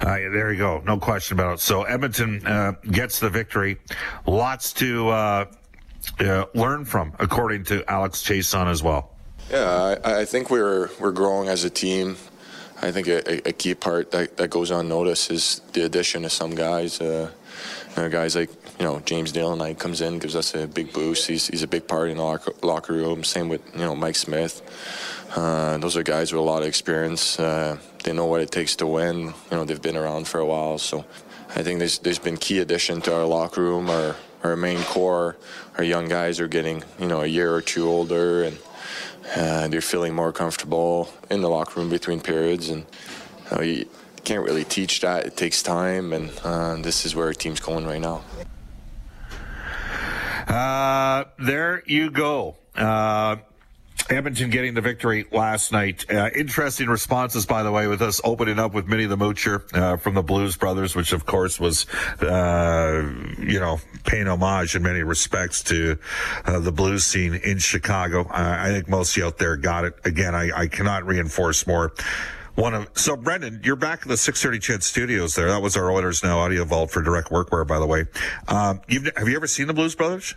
Uh, 0.02 0.16
there 0.16 0.52
you 0.52 0.58
go. 0.58 0.82
No 0.86 1.00
question 1.00 1.38
about 1.38 1.54
it. 1.54 1.60
So 1.62 1.84
Edmonton 1.84 2.46
uh, 2.46 2.74
gets 2.92 3.20
the 3.20 3.30
victory. 3.30 3.78
Lots 4.28 4.74
to 4.74 5.10
uh, 5.10 5.46
uh 6.20 6.46
learn 6.54 6.86
from, 6.86 7.14
according 7.20 7.64
to 7.66 7.90
Alex 7.90 8.22
Chiasson 8.22 8.68
as 8.68 8.84
well. 8.84 9.12
Yeah, 9.50 9.98
I, 10.04 10.22
I, 10.22 10.26
think 10.26 10.50
we're 10.50 10.90
we're 11.00 11.12
growing 11.12 11.48
as 11.48 11.64
a 11.64 11.70
team. 11.70 12.18
I 12.82 12.92
think 12.92 13.08
a, 13.08 13.48
a 13.48 13.54
key 13.54 13.76
part 13.76 14.12
that, 14.12 14.38
that 14.38 14.50
goes 14.50 14.72
unnoticed 14.72 15.32
is 15.32 15.62
the 15.74 15.86
addition 15.86 16.26
of 16.26 16.32
some 16.32 16.56
guys. 16.56 17.00
Uh, 17.00 17.32
you 17.96 18.04
know, 18.04 18.10
guys 18.10 18.36
like 18.36 18.50
you 18.80 18.86
know 18.86 19.00
James 19.06 19.32
Dale 19.32 19.56
Knight 19.56 19.80
comes 19.80 20.02
in, 20.02 20.20
gives 20.20 20.36
us 20.36 20.54
a 20.56 20.68
big 20.68 20.92
boost. 20.94 21.28
He's, 21.28 21.48
he's 21.48 21.64
a 21.64 21.68
big 21.68 21.88
part 21.88 22.10
in 22.10 22.18
the 22.18 22.24
locker, 22.24 22.54
locker 22.62 22.94
room. 22.94 23.24
Same 23.24 23.50
with 23.50 23.62
you 23.74 23.82
know 23.82 23.96
Mike 23.96 24.16
Smith. 24.16 24.62
Uh, 25.36 25.78
those 25.78 25.98
are 25.98 26.04
guys 26.04 26.32
with 26.32 26.40
a 26.40 26.44
lot 26.44 26.62
of 26.62 26.68
experience. 26.68 27.40
Uh, 27.40 27.78
they 28.04 28.14
know 28.14 28.26
what 28.26 28.42
it 28.42 28.52
takes 28.52 28.76
to 28.78 28.88
win. 28.88 29.18
You 29.20 29.34
know 29.52 29.66
they've 29.66 29.82
been 29.82 29.98
around 29.98 30.28
for 30.28 30.40
a 30.40 30.46
while, 30.46 30.78
so 30.78 31.06
I 31.56 31.64
think 31.64 31.80
there's 31.80 32.00
there's 32.00 32.20
been 32.20 32.38
key 32.38 32.60
addition 32.60 33.02
to 33.02 33.16
our 33.16 33.26
locker 33.26 33.62
room. 33.62 33.90
Our 33.90 34.16
our 34.44 34.56
main 34.56 34.84
core, 34.84 35.38
our 35.78 35.84
young 35.84 36.08
guys 36.08 36.40
are 36.40 36.48
getting 36.48 36.84
you 37.00 37.08
know 37.08 37.22
a 37.22 37.28
year 37.28 37.54
or 37.54 37.62
two 37.62 37.88
older, 37.88 38.44
and 38.44 38.58
uh, 39.36 39.68
they're 39.70 39.82
feeling 39.82 40.14
more 40.14 40.32
comfortable 40.32 41.10
in 41.30 41.42
the 41.42 41.50
locker 41.50 41.80
room 41.80 41.90
between 41.90 42.20
periods, 42.20 42.70
and 42.70 42.86
you, 43.52 43.58
know, 43.58 43.64
you 43.64 43.90
can't 44.24 44.44
really 44.44 44.64
teach 44.64 45.02
that. 45.02 45.26
It 45.26 45.38
takes 45.38 45.64
time, 45.64 46.14
and 46.14 46.32
uh, 46.44 46.76
this 46.76 47.06
is 47.06 47.16
where 47.16 47.28
our 47.28 47.34
team's 47.34 47.60
going 47.60 47.86
right 47.86 48.02
now. 48.02 48.22
Uh, 50.48 51.26
there 51.40 51.84
you 51.86 52.12
go. 52.12 52.56
Uh, 52.76 53.38
Edmonton 54.10 54.52
getting 54.52 54.76
the 54.76 54.82
victory 54.82 55.26
last 55.32 55.72
night. 55.72 56.06
Uh, 56.12 56.30
interesting 56.36 56.88
responses, 56.88 57.46
by 57.46 57.64
the 57.64 57.72
way, 57.72 57.88
with 57.88 58.02
us 58.02 58.22
opening 58.24 58.60
up 58.60 58.74
with 58.74 58.88
Minnie 58.88 59.08
the 59.08 59.18
Moocher 59.18 59.64
uh, 59.74 59.98
from 59.98 60.14
the 60.14 60.22
Blues 60.22 60.58
Brothers, 60.58 60.96
which 60.96 61.12
of 61.12 61.26
course 61.26 61.60
was, 61.60 61.88
uh, 62.22 63.02
you 63.40 63.60
know, 63.60 63.80
paying 64.06 64.28
homage 64.28 64.76
in 64.76 64.84
many 64.84 65.02
respects 65.02 65.64
to 65.64 65.98
uh, 66.46 66.60
the 66.60 66.72
blues 66.72 67.04
scene 67.04 67.34
in 67.34 67.58
Chicago. 67.58 68.28
I 68.30 68.68
think 68.68 68.88
most 68.88 69.12
of 69.12 69.18
you 69.18 69.26
out 69.26 69.40
there 69.40 69.56
got 69.56 69.86
it. 69.86 69.94
Again, 70.06 70.36
I, 70.36 70.52
I 70.56 70.68
cannot 70.68 71.06
reinforce 71.06 71.66
more 71.66 71.94
one 72.56 72.74
of 72.74 72.90
so 72.94 73.16
Brendan, 73.16 73.62
you're 73.64 73.76
back 73.76 74.04
in 74.04 74.10
the 74.10 74.18
630 74.18 74.60
CHED 74.60 74.84
Studios. 74.84 75.36
There, 75.36 75.48
that 75.48 75.62
was 75.62 75.78
our 75.78 75.92
Oilers 75.92 76.24
Now 76.24 76.40
audio 76.40 76.64
vault 76.66 76.92
for 76.92 77.02
direct 77.02 77.30
workwear. 77.30 77.68
By 77.68 77.80
the 77.80 77.86
way, 77.86 78.06
um, 78.48 78.82
have 79.18 79.28
you 79.28 79.36
ever 79.36 79.48
seen 79.48 79.68
the 79.68 79.74
Blues 79.74 79.96
Brothers? 79.96 80.36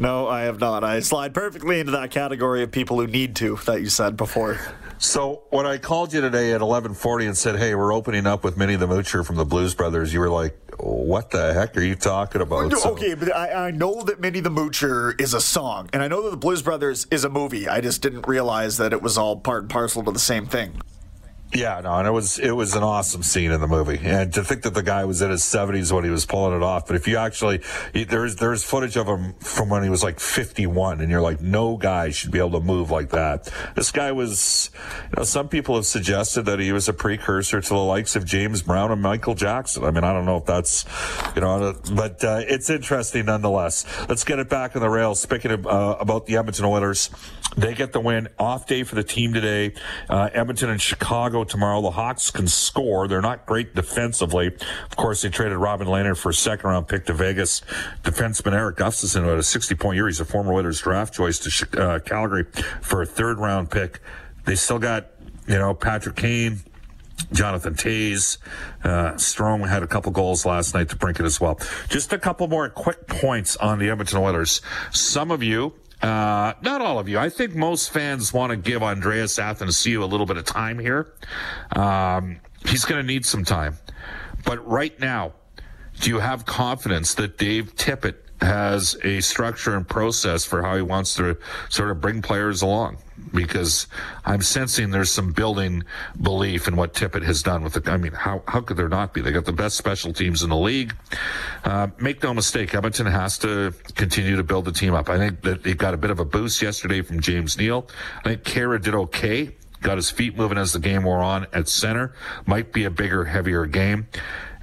No, 0.00 0.28
I 0.28 0.42
have 0.42 0.60
not. 0.60 0.82
I 0.82 1.00
slide 1.00 1.32
perfectly 1.32 1.80
into 1.80 1.92
that 1.92 2.10
category 2.10 2.62
of 2.62 2.72
people 2.72 3.00
who 3.00 3.06
need 3.06 3.36
to 3.36 3.56
that 3.66 3.80
you 3.80 3.88
said 3.88 4.16
before. 4.16 4.58
So 4.98 5.44
when 5.50 5.64
I 5.64 5.78
called 5.78 6.12
you 6.12 6.20
today 6.20 6.52
at 6.52 6.60
11:40 6.60 7.26
and 7.26 7.38
said, 7.38 7.56
"Hey, 7.56 7.74
we're 7.74 7.94
opening 7.94 8.26
up 8.26 8.42
with 8.44 8.56
Minnie 8.56 8.76
the 8.76 8.86
Moocher 8.86 9.24
from 9.24 9.36
the 9.36 9.44
Blues 9.44 9.74
Brothers," 9.74 10.12
you 10.12 10.20
were 10.20 10.30
like, 10.30 10.56
"What 10.78 11.30
the 11.30 11.52
heck 11.52 11.76
are 11.76 11.82
you 11.82 11.94
talking 11.94 12.40
about?" 12.40 12.72
So, 12.72 12.92
okay, 12.92 13.14
but 13.14 13.34
I, 13.34 13.68
I 13.68 13.70
know 13.70 14.02
that 14.02 14.20
Minnie 14.20 14.40
the 14.40 14.50
Moocher 14.50 15.18
is 15.20 15.34
a 15.34 15.40
song, 15.40 15.88
and 15.92 16.02
I 16.02 16.08
know 16.08 16.22
that 16.22 16.30
the 16.30 16.36
Blues 16.36 16.62
Brothers 16.62 17.06
is 17.10 17.24
a 17.24 17.28
movie. 17.28 17.68
I 17.68 17.80
just 17.80 18.02
didn't 18.02 18.26
realize 18.26 18.76
that 18.78 18.92
it 18.92 19.02
was 19.02 19.16
all 19.16 19.36
part 19.36 19.62
and 19.62 19.70
parcel 19.70 20.02
to 20.04 20.10
the 20.10 20.18
same 20.18 20.46
thing. 20.46 20.80
Yeah, 21.54 21.80
no, 21.82 21.94
and 21.94 22.08
it 22.08 22.10
was 22.10 22.40
it 22.40 22.50
was 22.50 22.74
an 22.74 22.82
awesome 22.82 23.22
scene 23.22 23.52
in 23.52 23.60
the 23.60 23.68
movie, 23.68 24.00
and 24.02 24.32
to 24.34 24.42
think 24.42 24.62
that 24.62 24.74
the 24.74 24.82
guy 24.82 25.04
was 25.04 25.22
in 25.22 25.30
his 25.30 25.44
seventies 25.44 25.92
when 25.92 26.02
he 26.02 26.10
was 26.10 26.26
pulling 26.26 26.56
it 26.56 26.64
off. 26.64 26.88
But 26.88 26.96
if 26.96 27.06
you 27.06 27.16
actually 27.16 27.60
there's 27.92 28.34
there's 28.36 28.64
footage 28.64 28.96
of 28.96 29.06
him 29.06 29.34
from 29.34 29.68
when 29.68 29.84
he 29.84 29.88
was 29.88 30.02
like 30.02 30.18
fifty 30.18 30.66
one, 30.66 31.00
and 31.00 31.12
you're 31.12 31.20
like, 31.20 31.40
no 31.40 31.76
guy 31.76 32.10
should 32.10 32.32
be 32.32 32.40
able 32.40 32.58
to 32.58 32.60
move 32.60 32.90
like 32.90 33.10
that. 33.10 33.52
This 33.76 33.92
guy 33.92 34.10
was, 34.10 34.70
you 35.10 35.16
know, 35.16 35.22
some 35.22 35.48
people 35.48 35.76
have 35.76 35.86
suggested 35.86 36.42
that 36.46 36.58
he 36.58 36.72
was 36.72 36.88
a 36.88 36.92
precursor 36.92 37.60
to 37.60 37.68
the 37.68 37.76
likes 37.76 38.16
of 38.16 38.24
James 38.24 38.62
Brown 38.62 38.90
and 38.90 39.00
Michael 39.00 39.36
Jackson. 39.36 39.84
I 39.84 39.92
mean, 39.92 40.02
I 40.02 40.12
don't 40.12 40.26
know 40.26 40.38
if 40.38 40.46
that's, 40.46 40.84
you 41.36 41.40
know, 41.40 41.80
but 41.92 42.24
uh, 42.24 42.40
it's 42.48 42.68
interesting 42.68 43.26
nonetheless. 43.26 43.86
Let's 44.08 44.24
get 44.24 44.40
it 44.40 44.48
back 44.48 44.74
on 44.74 44.82
the 44.82 44.90
rails. 44.90 45.20
Speaking 45.20 45.52
of, 45.52 45.68
uh, 45.68 45.98
about 46.00 46.26
the 46.26 46.36
Edmonton 46.36 46.64
Oilers, 46.64 47.10
they 47.56 47.74
get 47.74 47.92
the 47.92 48.00
win. 48.00 48.26
Off 48.40 48.66
day 48.66 48.82
for 48.82 48.96
the 48.96 49.04
team 49.04 49.32
today. 49.32 49.74
Uh, 50.10 50.28
Edmonton 50.32 50.68
and 50.70 50.82
Chicago 50.82 51.43
tomorrow. 51.44 51.80
The 51.82 51.92
Hawks 51.92 52.30
can 52.30 52.48
score. 52.48 53.08
They're 53.08 53.20
not 53.20 53.46
great 53.46 53.74
defensively. 53.74 54.48
Of 54.48 54.96
course, 54.96 55.22
they 55.22 55.28
traded 55.28 55.58
Robin 55.58 55.86
Lehner 55.86 56.16
for 56.16 56.30
a 56.30 56.34
second 56.34 56.68
round 56.68 56.88
pick 56.88 57.06
to 57.06 57.12
Vegas. 57.12 57.62
Defenseman 58.02 58.52
Erik 58.52 58.76
Gustafsson 58.76 59.24
had 59.24 59.38
a 59.38 59.42
60 59.42 59.74
point 59.74 59.96
year. 59.96 60.06
He's 60.06 60.20
a 60.20 60.24
former 60.24 60.52
Oilers 60.52 60.80
draft 60.80 61.14
choice 61.14 61.38
to 61.40 61.80
uh, 61.80 61.98
Calgary 62.00 62.44
for 62.80 63.02
a 63.02 63.06
third 63.06 63.38
round 63.38 63.70
pick. 63.70 64.00
They 64.44 64.54
still 64.54 64.78
got, 64.78 65.10
you 65.46 65.58
know, 65.58 65.74
Patrick 65.74 66.16
Kane. 66.16 66.60
Jonathan 67.32 67.74
Toews, 67.74 68.38
uh, 68.82 69.12
Strome 69.12 69.68
had 69.68 69.82
a 69.82 69.86
couple 69.86 70.10
goals 70.12 70.44
last 70.44 70.74
night 70.74 70.88
to 70.90 70.96
bring 70.96 71.14
it 71.14 71.22
as 71.22 71.40
well. 71.40 71.58
Just 71.88 72.12
a 72.12 72.18
couple 72.18 72.48
more 72.48 72.68
quick 72.68 73.06
points 73.06 73.56
on 73.56 73.78
the 73.78 73.88
Edmonton 73.88 74.18
Oilers. 74.18 74.60
Some 74.90 75.30
of 75.30 75.42
you 75.42 75.74
uh, 76.04 76.52
not 76.60 76.82
all 76.82 76.98
of 76.98 77.08
you. 77.08 77.18
I 77.18 77.30
think 77.30 77.54
most 77.54 77.90
fans 77.90 78.30
want 78.30 78.50
to 78.50 78.56
give 78.56 78.82
Andreas 78.82 79.38
Athanasiou 79.38 80.02
a 80.02 80.04
little 80.04 80.26
bit 80.26 80.36
of 80.36 80.44
time 80.44 80.78
here. 80.78 81.14
Um, 81.74 82.40
he's 82.66 82.84
going 82.84 83.00
to 83.00 83.06
need 83.06 83.24
some 83.24 83.42
time. 83.42 83.78
But 84.44 84.66
right 84.68 84.98
now, 85.00 85.32
do 86.00 86.10
you 86.10 86.18
have 86.18 86.44
confidence 86.44 87.14
that 87.14 87.38
Dave 87.38 87.74
Tippett 87.76 88.16
has 88.40 88.96
a 89.04 89.20
structure 89.20 89.76
and 89.76 89.88
process 89.88 90.44
for 90.44 90.62
how 90.62 90.76
he 90.76 90.82
wants 90.82 91.14
to 91.14 91.36
sort 91.68 91.90
of 91.90 92.00
bring 92.00 92.22
players 92.22 92.62
along? 92.62 92.98
because 93.32 93.86
I'm 94.24 94.42
sensing 94.42 94.90
there's 94.90 95.10
some 95.10 95.32
building 95.32 95.84
belief 96.20 96.68
in 96.68 96.76
what 96.76 96.94
Tippett 96.94 97.22
has 97.24 97.42
done 97.42 97.62
with 97.62 97.74
the. 97.74 97.90
I 97.90 97.96
mean, 97.96 98.12
how 98.12 98.42
how 98.46 98.60
could 98.60 98.76
there 98.76 98.88
not 98.88 99.14
be? 99.14 99.20
They 99.20 99.32
got 99.32 99.44
the 99.44 99.52
best 99.52 99.76
special 99.76 100.12
teams 100.12 100.42
in 100.42 100.50
the 100.50 100.56
league. 100.56 100.94
Uh, 101.64 101.88
make 101.98 102.22
no 102.22 102.34
mistake, 102.34 102.74
Edmonton 102.74 103.06
has 103.06 103.38
to 103.38 103.74
continue 103.94 104.36
to 104.36 104.42
build 104.42 104.64
the 104.64 104.72
team 104.72 104.94
up. 104.94 105.08
I 105.08 105.18
think 105.18 105.42
that 105.42 105.62
they 105.62 105.74
got 105.74 105.94
a 105.94 105.96
bit 105.96 106.10
of 106.10 106.20
a 106.20 106.24
boost 106.24 106.62
yesterday 106.62 107.02
from 107.02 107.20
James 107.20 107.58
Neal. 107.58 107.88
I 108.20 108.30
think 108.30 108.44
Kara 108.44 108.80
did 108.80 108.94
okay 108.94 109.54
got 109.84 109.98
his 109.98 110.10
feet 110.10 110.34
moving 110.34 110.56
as 110.56 110.72
the 110.72 110.78
game 110.80 111.04
wore 111.04 111.22
on 111.22 111.46
at 111.52 111.68
center. 111.68 112.14
Might 112.46 112.72
be 112.72 112.84
a 112.84 112.90
bigger, 112.90 113.26
heavier 113.26 113.66
game. 113.66 114.08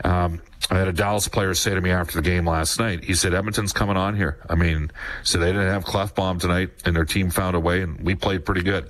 Um, 0.03 0.41
I 0.71 0.77
had 0.77 0.87
a 0.87 0.93
Dallas 0.93 1.27
player 1.27 1.53
say 1.53 1.73
to 1.73 1.81
me 1.81 1.91
after 1.91 2.21
the 2.21 2.21
game 2.21 2.47
last 2.47 2.79
night. 2.79 3.03
He 3.03 3.13
said 3.13 3.33
Edmonton's 3.33 3.73
coming 3.73 3.97
on 3.97 4.15
here. 4.15 4.37
I 4.49 4.55
mean, 4.55 4.89
so 5.23 5.37
they 5.37 5.47
didn't 5.47 5.67
have 5.67 5.83
Klefbom 5.83 6.39
tonight, 6.39 6.69
and 6.85 6.95
their 6.95 7.03
team 7.03 7.29
found 7.29 7.57
a 7.57 7.59
way, 7.59 7.81
and 7.81 7.99
we 7.99 8.15
played 8.15 8.45
pretty 8.45 8.61
good. 8.63 8.89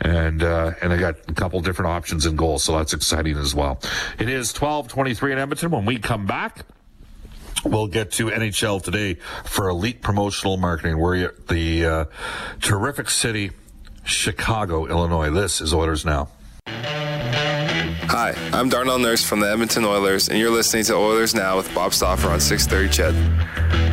And 0.00 0.42
uh, 0.42 0.74
and 0.80 0.92
they 0.92 0.98
got 0.98 1.16
a 1.28 1.34
couple 1.34 1.60
different 1.60 1.90
options 1.90 2.26
in 2.26 2.36
goal, 2.36 2.60
so 2.60 2.76
that's 2.76 2.92
exciting 2.92 3.36
as 3.38 3.54
well. 3.54 3.80
It 4.20 4.28
is 4.28 4.52
twelve 4.52 4.86
twenty 4.86 5.14
three 5.14 5.32
in 5.32 5.38
Edmonton. 5.38 5.70
When 5.70 5.84
we 5.84 5.98
come 5.98 6.26
back. 6.26 6.64
We'll 7.64 7.88
get 7.88 8.12
to 8.12 8.26
NHL 8.28 8.80
today 8.80 9.14
for 9.44 9.68
elite 9.68 10.00
promotional 10.00 10.56
marketing. 10.56 10.98
We're 10.98 11.24
at 11.24 11.48
the 11.48 11.84
uh, 11.84 12.04
terrific 12.60 13.10
city, 13.10 13.50
Chicago, 14.04 14.86
Illinois. 14.86 15.30
This 15.30 15.60
is 15.60 15.74
Oilers 15.74 16.04
Now. 16.04 16.28
Hi, 18.08 18.34
I'm 18.52 18.68
Darnell 18.68 19.00
Nurse 19.00 19.24
from 19.24 19.40
the 19.40 19.50
Edmonton 19.50 19.84
Oilers, 19.84 20.28
and 20.28 20.38
you're 20.38 20.50
listening 20.50 20.84
to 20.84 20.94
Oilers 20.94 21.34
Now 21.34 21.56
with 21.56 21.74
Bob 21.74 21.92
Stauffer 21.92 22.28
on 22.28 22.38
630 22.38 22.92
CHED. 22.92 23.16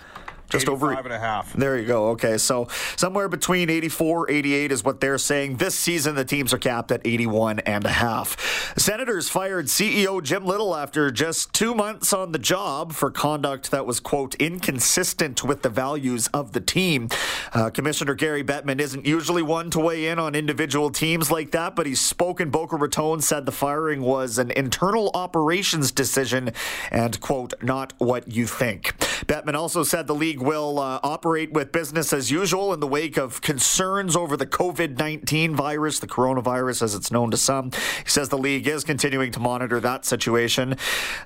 Just 0.51 0.69
over 0.69 0.93
five 0.93 1.05
and 1.05 1.13
a 1.13 1.19
half. 1.19 1.53
There 1.53 1.77
you 1.77 1.85
go. 1.85 2.09
Okay, 2.09 2.37
so 2.37 2.67
somewhere 2.95 3.29
between 3.29 3.69
84, 3.69 4.29
88 4.29 4.71
is 4.71 4.83
what 4.83 4.99
they're 5.01 5.17
saying. 5.17 5.57
This 5.57 5.75
season, 5.75 6.15
the 6.15 6.25
teams 6.25 6.53
are 6.53 6.57
capped 6.57 6.91
at 6.91 7.01
81 7.05 7.59
and 7.59 7.85
a 7.85 7.89
half. 7.89 8.73
Senators 8.77 9.29
fired 9.29 9.67
CEO 9.67 10.21
Jim 10.21 10.45
Little 10.45 10.75
after 10.75 11.11
just 11.11 11.53
two 11.53 11.73
months 11.73 12.13
on 12.13 12.31
the 12.31 12.39
job 12.39 12.93
for 12.93 13.09
conduct 13.09 13.71
that 13.71 13.85
was 13.85 13.99
quote 13.99 14.35
inconsistent 14.35 15.43
with 15.43 15.61
the 15.61 15.69
values 15.69 16.27
of 16.27 16.51
the 16.51 16.61
team. 16.61 17.09
Uh, 17.53 17.69
Commissioner 17.69 18.13
Gary 18.13 18.43
Bettman 18.43 18.79
isn't 18.79 19.05
usually 19.05 19.41
one 19.41 19.69
to 19.71 19.79
weigh 19.79 20.07
in 20.07 20.19
on 20.19 20.35
individual 20.35 20.89
teams 20.89 21.31
like 21.31 21.51
that, 21.51 21.75
but 21.75 21.85
he 21.85 21.95
spoke 21.95 22.41
in 22.41 22.49
Boca 22.49 22.75
Raton 22.75 23.21
said 23.21 23.45
the 23.45 23.51
firing 23.51 24.01
was 24.01 24.37
an 24.37 24.51
internal 24.51 25.11
operations 25.13 25.91
decision 25.91 26.51
and 26.91 27.19
quote 27.21 27.53
not 27.61 27.93
what 27.97 28.27
you 28.27 28.45
think. 28.45 28.97
Bettman 29.25 29.55
also 29.55 29.83
said 29.83 30.07
the 30.07 30.15
league 30.15 30.40
will 30.41 30.79
uh, 30.79 30.99
operate 31.03 31.51
with 31.51 31.71
business 31.71 32.11
as 32.13 32.31
usual 32.31 32.73
in 32.73 32.79
the 32.79 32.87
wake 32.87 33.17
of 33.17 33.41
concerns 33.41 34.15
over 34.15 34.35
the 34.35 34.45
COVID 34.45 34.97
19 34.97 35.55
virus, 35.55 35.99
the 35.99 36.07
coronavirus 36.07 36.81
as 36.81 36.95
it's 36.95 37.11
known 37.11 37.31
to 37.31 37.37
some. 37.37 37.71
He 37.71 38.09
says 38.09 38.29
the 38.29 38.37
league 38.37 38.67
is 38.67 38.83
continuing 38.83 39.31
to 39.31 39.39
monitor 39.39 39.79
that 39.79 40.05
situation. 40.05 40.75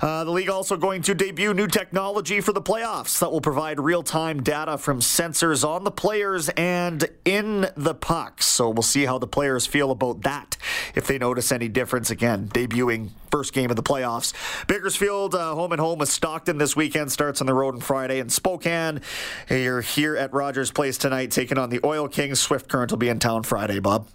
Uh, 0.01 0.23
the 0.23 0.31
league 0.31 0.49
also 0.49 0.77
going 0.77 1.01
to 1.03 1.15
debut 1.15 1.53
new 1.53 1.67
technology 1.67 2.41
for 2.41 2.53
the 2.53 2.61
playoffs 2.61 3.19
that 3.19 3.31
will 3.31 3.41
provide 3.41 3.79
real 3.79 4.03
time 4.03 4.43
data 4.43 4.77
from 4.77 4.99
sensors 4.99 5.67
on 5.67 5.83
the 5.83 5.91
players 5.91 6.49
and 6.49 7.09
in 7.23 7.67
the 7.75 7.95
pucks. 7.95 8.45
So 8.45 8.69
we'll 8.69 8.83
see 8.83 9.05
how 9.05 9.17
the 9.17 9.27
players 9.27 9.65
feel 9.65 9.91
about 9.91 10.21
that 10.21 10.57
if 10.93 11.07
they 11.07 11.17
notice 11.17 11.51
any 11.51 11.67
difference 11.67 12.09
again, 12.09 12.49
debuting 12.49 13.11
first 13.35 13.51
game 13.51 13.69
of 13.69 13.75
the 13.75 13.83
playoffs. 13.83 14.33
Bakersfield 14.67 15.35
uh, 15.35 15.55
home 15.55 15.73
and 15.73 15.81
home 15.81 15.99
with 15.99 16.07
Stockton 16.07 16.57
this 16.57 16.73
weekend 16.73 17.11
starts 17.11 17.41
on 17.41 17.47
the 17.47 17.53
road 17.53 17.75
on 17.75 17.81
Friday 17.81 18.19
in 18.19 18.29
Spokane. 18.29 19.01
You're 19.49 19.81
here 19.81 20.15
at 20.15 20.33
Rogers 20.33 20.71
Place 20.71 20.97
tonight 20.97 21.31
taking 21.31 21.57
on 21.57 21.69
the 21.69 21.79
Oil 21.83 22.07
Kings. 22.07 22.39
Swift 22.39 22.67
Current 22.67 22.91
will 22.91 22.97
be 22.97 23.09
in 23.09 23.19
town 23.19 23.43
Friday, 23.43 23.79
Bob. 23.79 24.07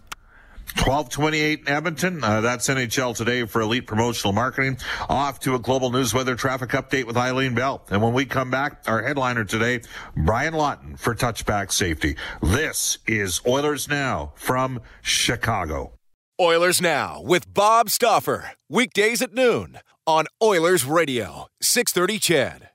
1228 0.77 1.69
Edmonton. 1.69 2.23
Uh, 2.23 2.41
that's 2.41 2.69
NHL 2.69 3.17
today 3.17 3.45
for 3.45 3.61
elite 3.61 3.87
promotional 3.87 4.33
marketing. 4.33 4.79
Off 5.09 5.41
to 5.41 5.57
a 5.57 5.59
global 5.59 5.91
news 5.91 6.15
weather 6.15 6.37
traffic 6.37 6.71
update 6.71 7.05
with 7.05 7.17
Eileen 7.17 7.55
Bell. 7.55 7.85
And 7.91 8.01
when 8.01 8.13
we 8.13 8.25
come 8.25 8.51
back, 8.51 8.85
our 8.87 9.03
headliner 9.03 9.45
today, 9.45 9.81
Brian 10.17 10.55
Lawton 10.55 10.97
for 10.97 11.15
touchback 11.15 11.73
safety. 11.73 12.17
This 12.41 12.99
is 13.07 13.41
Oilers 13.47 13.89
Now 13.89 14.33
from 14.37 14.81
Chicago. 15.03 15.95
Oilers 16.41 16.81
Now 16.81 17.21
with 17.21 17.53
Bob 17.53 17.91
Stauffer. 17.91 18.53
Weekdays 18.69 19.21
at 19.21 19.35
noon 19.35 19.79
on 20.07 20.27
Oilers 20.43 20.85
Radio, 20.85 21.49
630 21.61 22.19
CHED. 22.19 22.70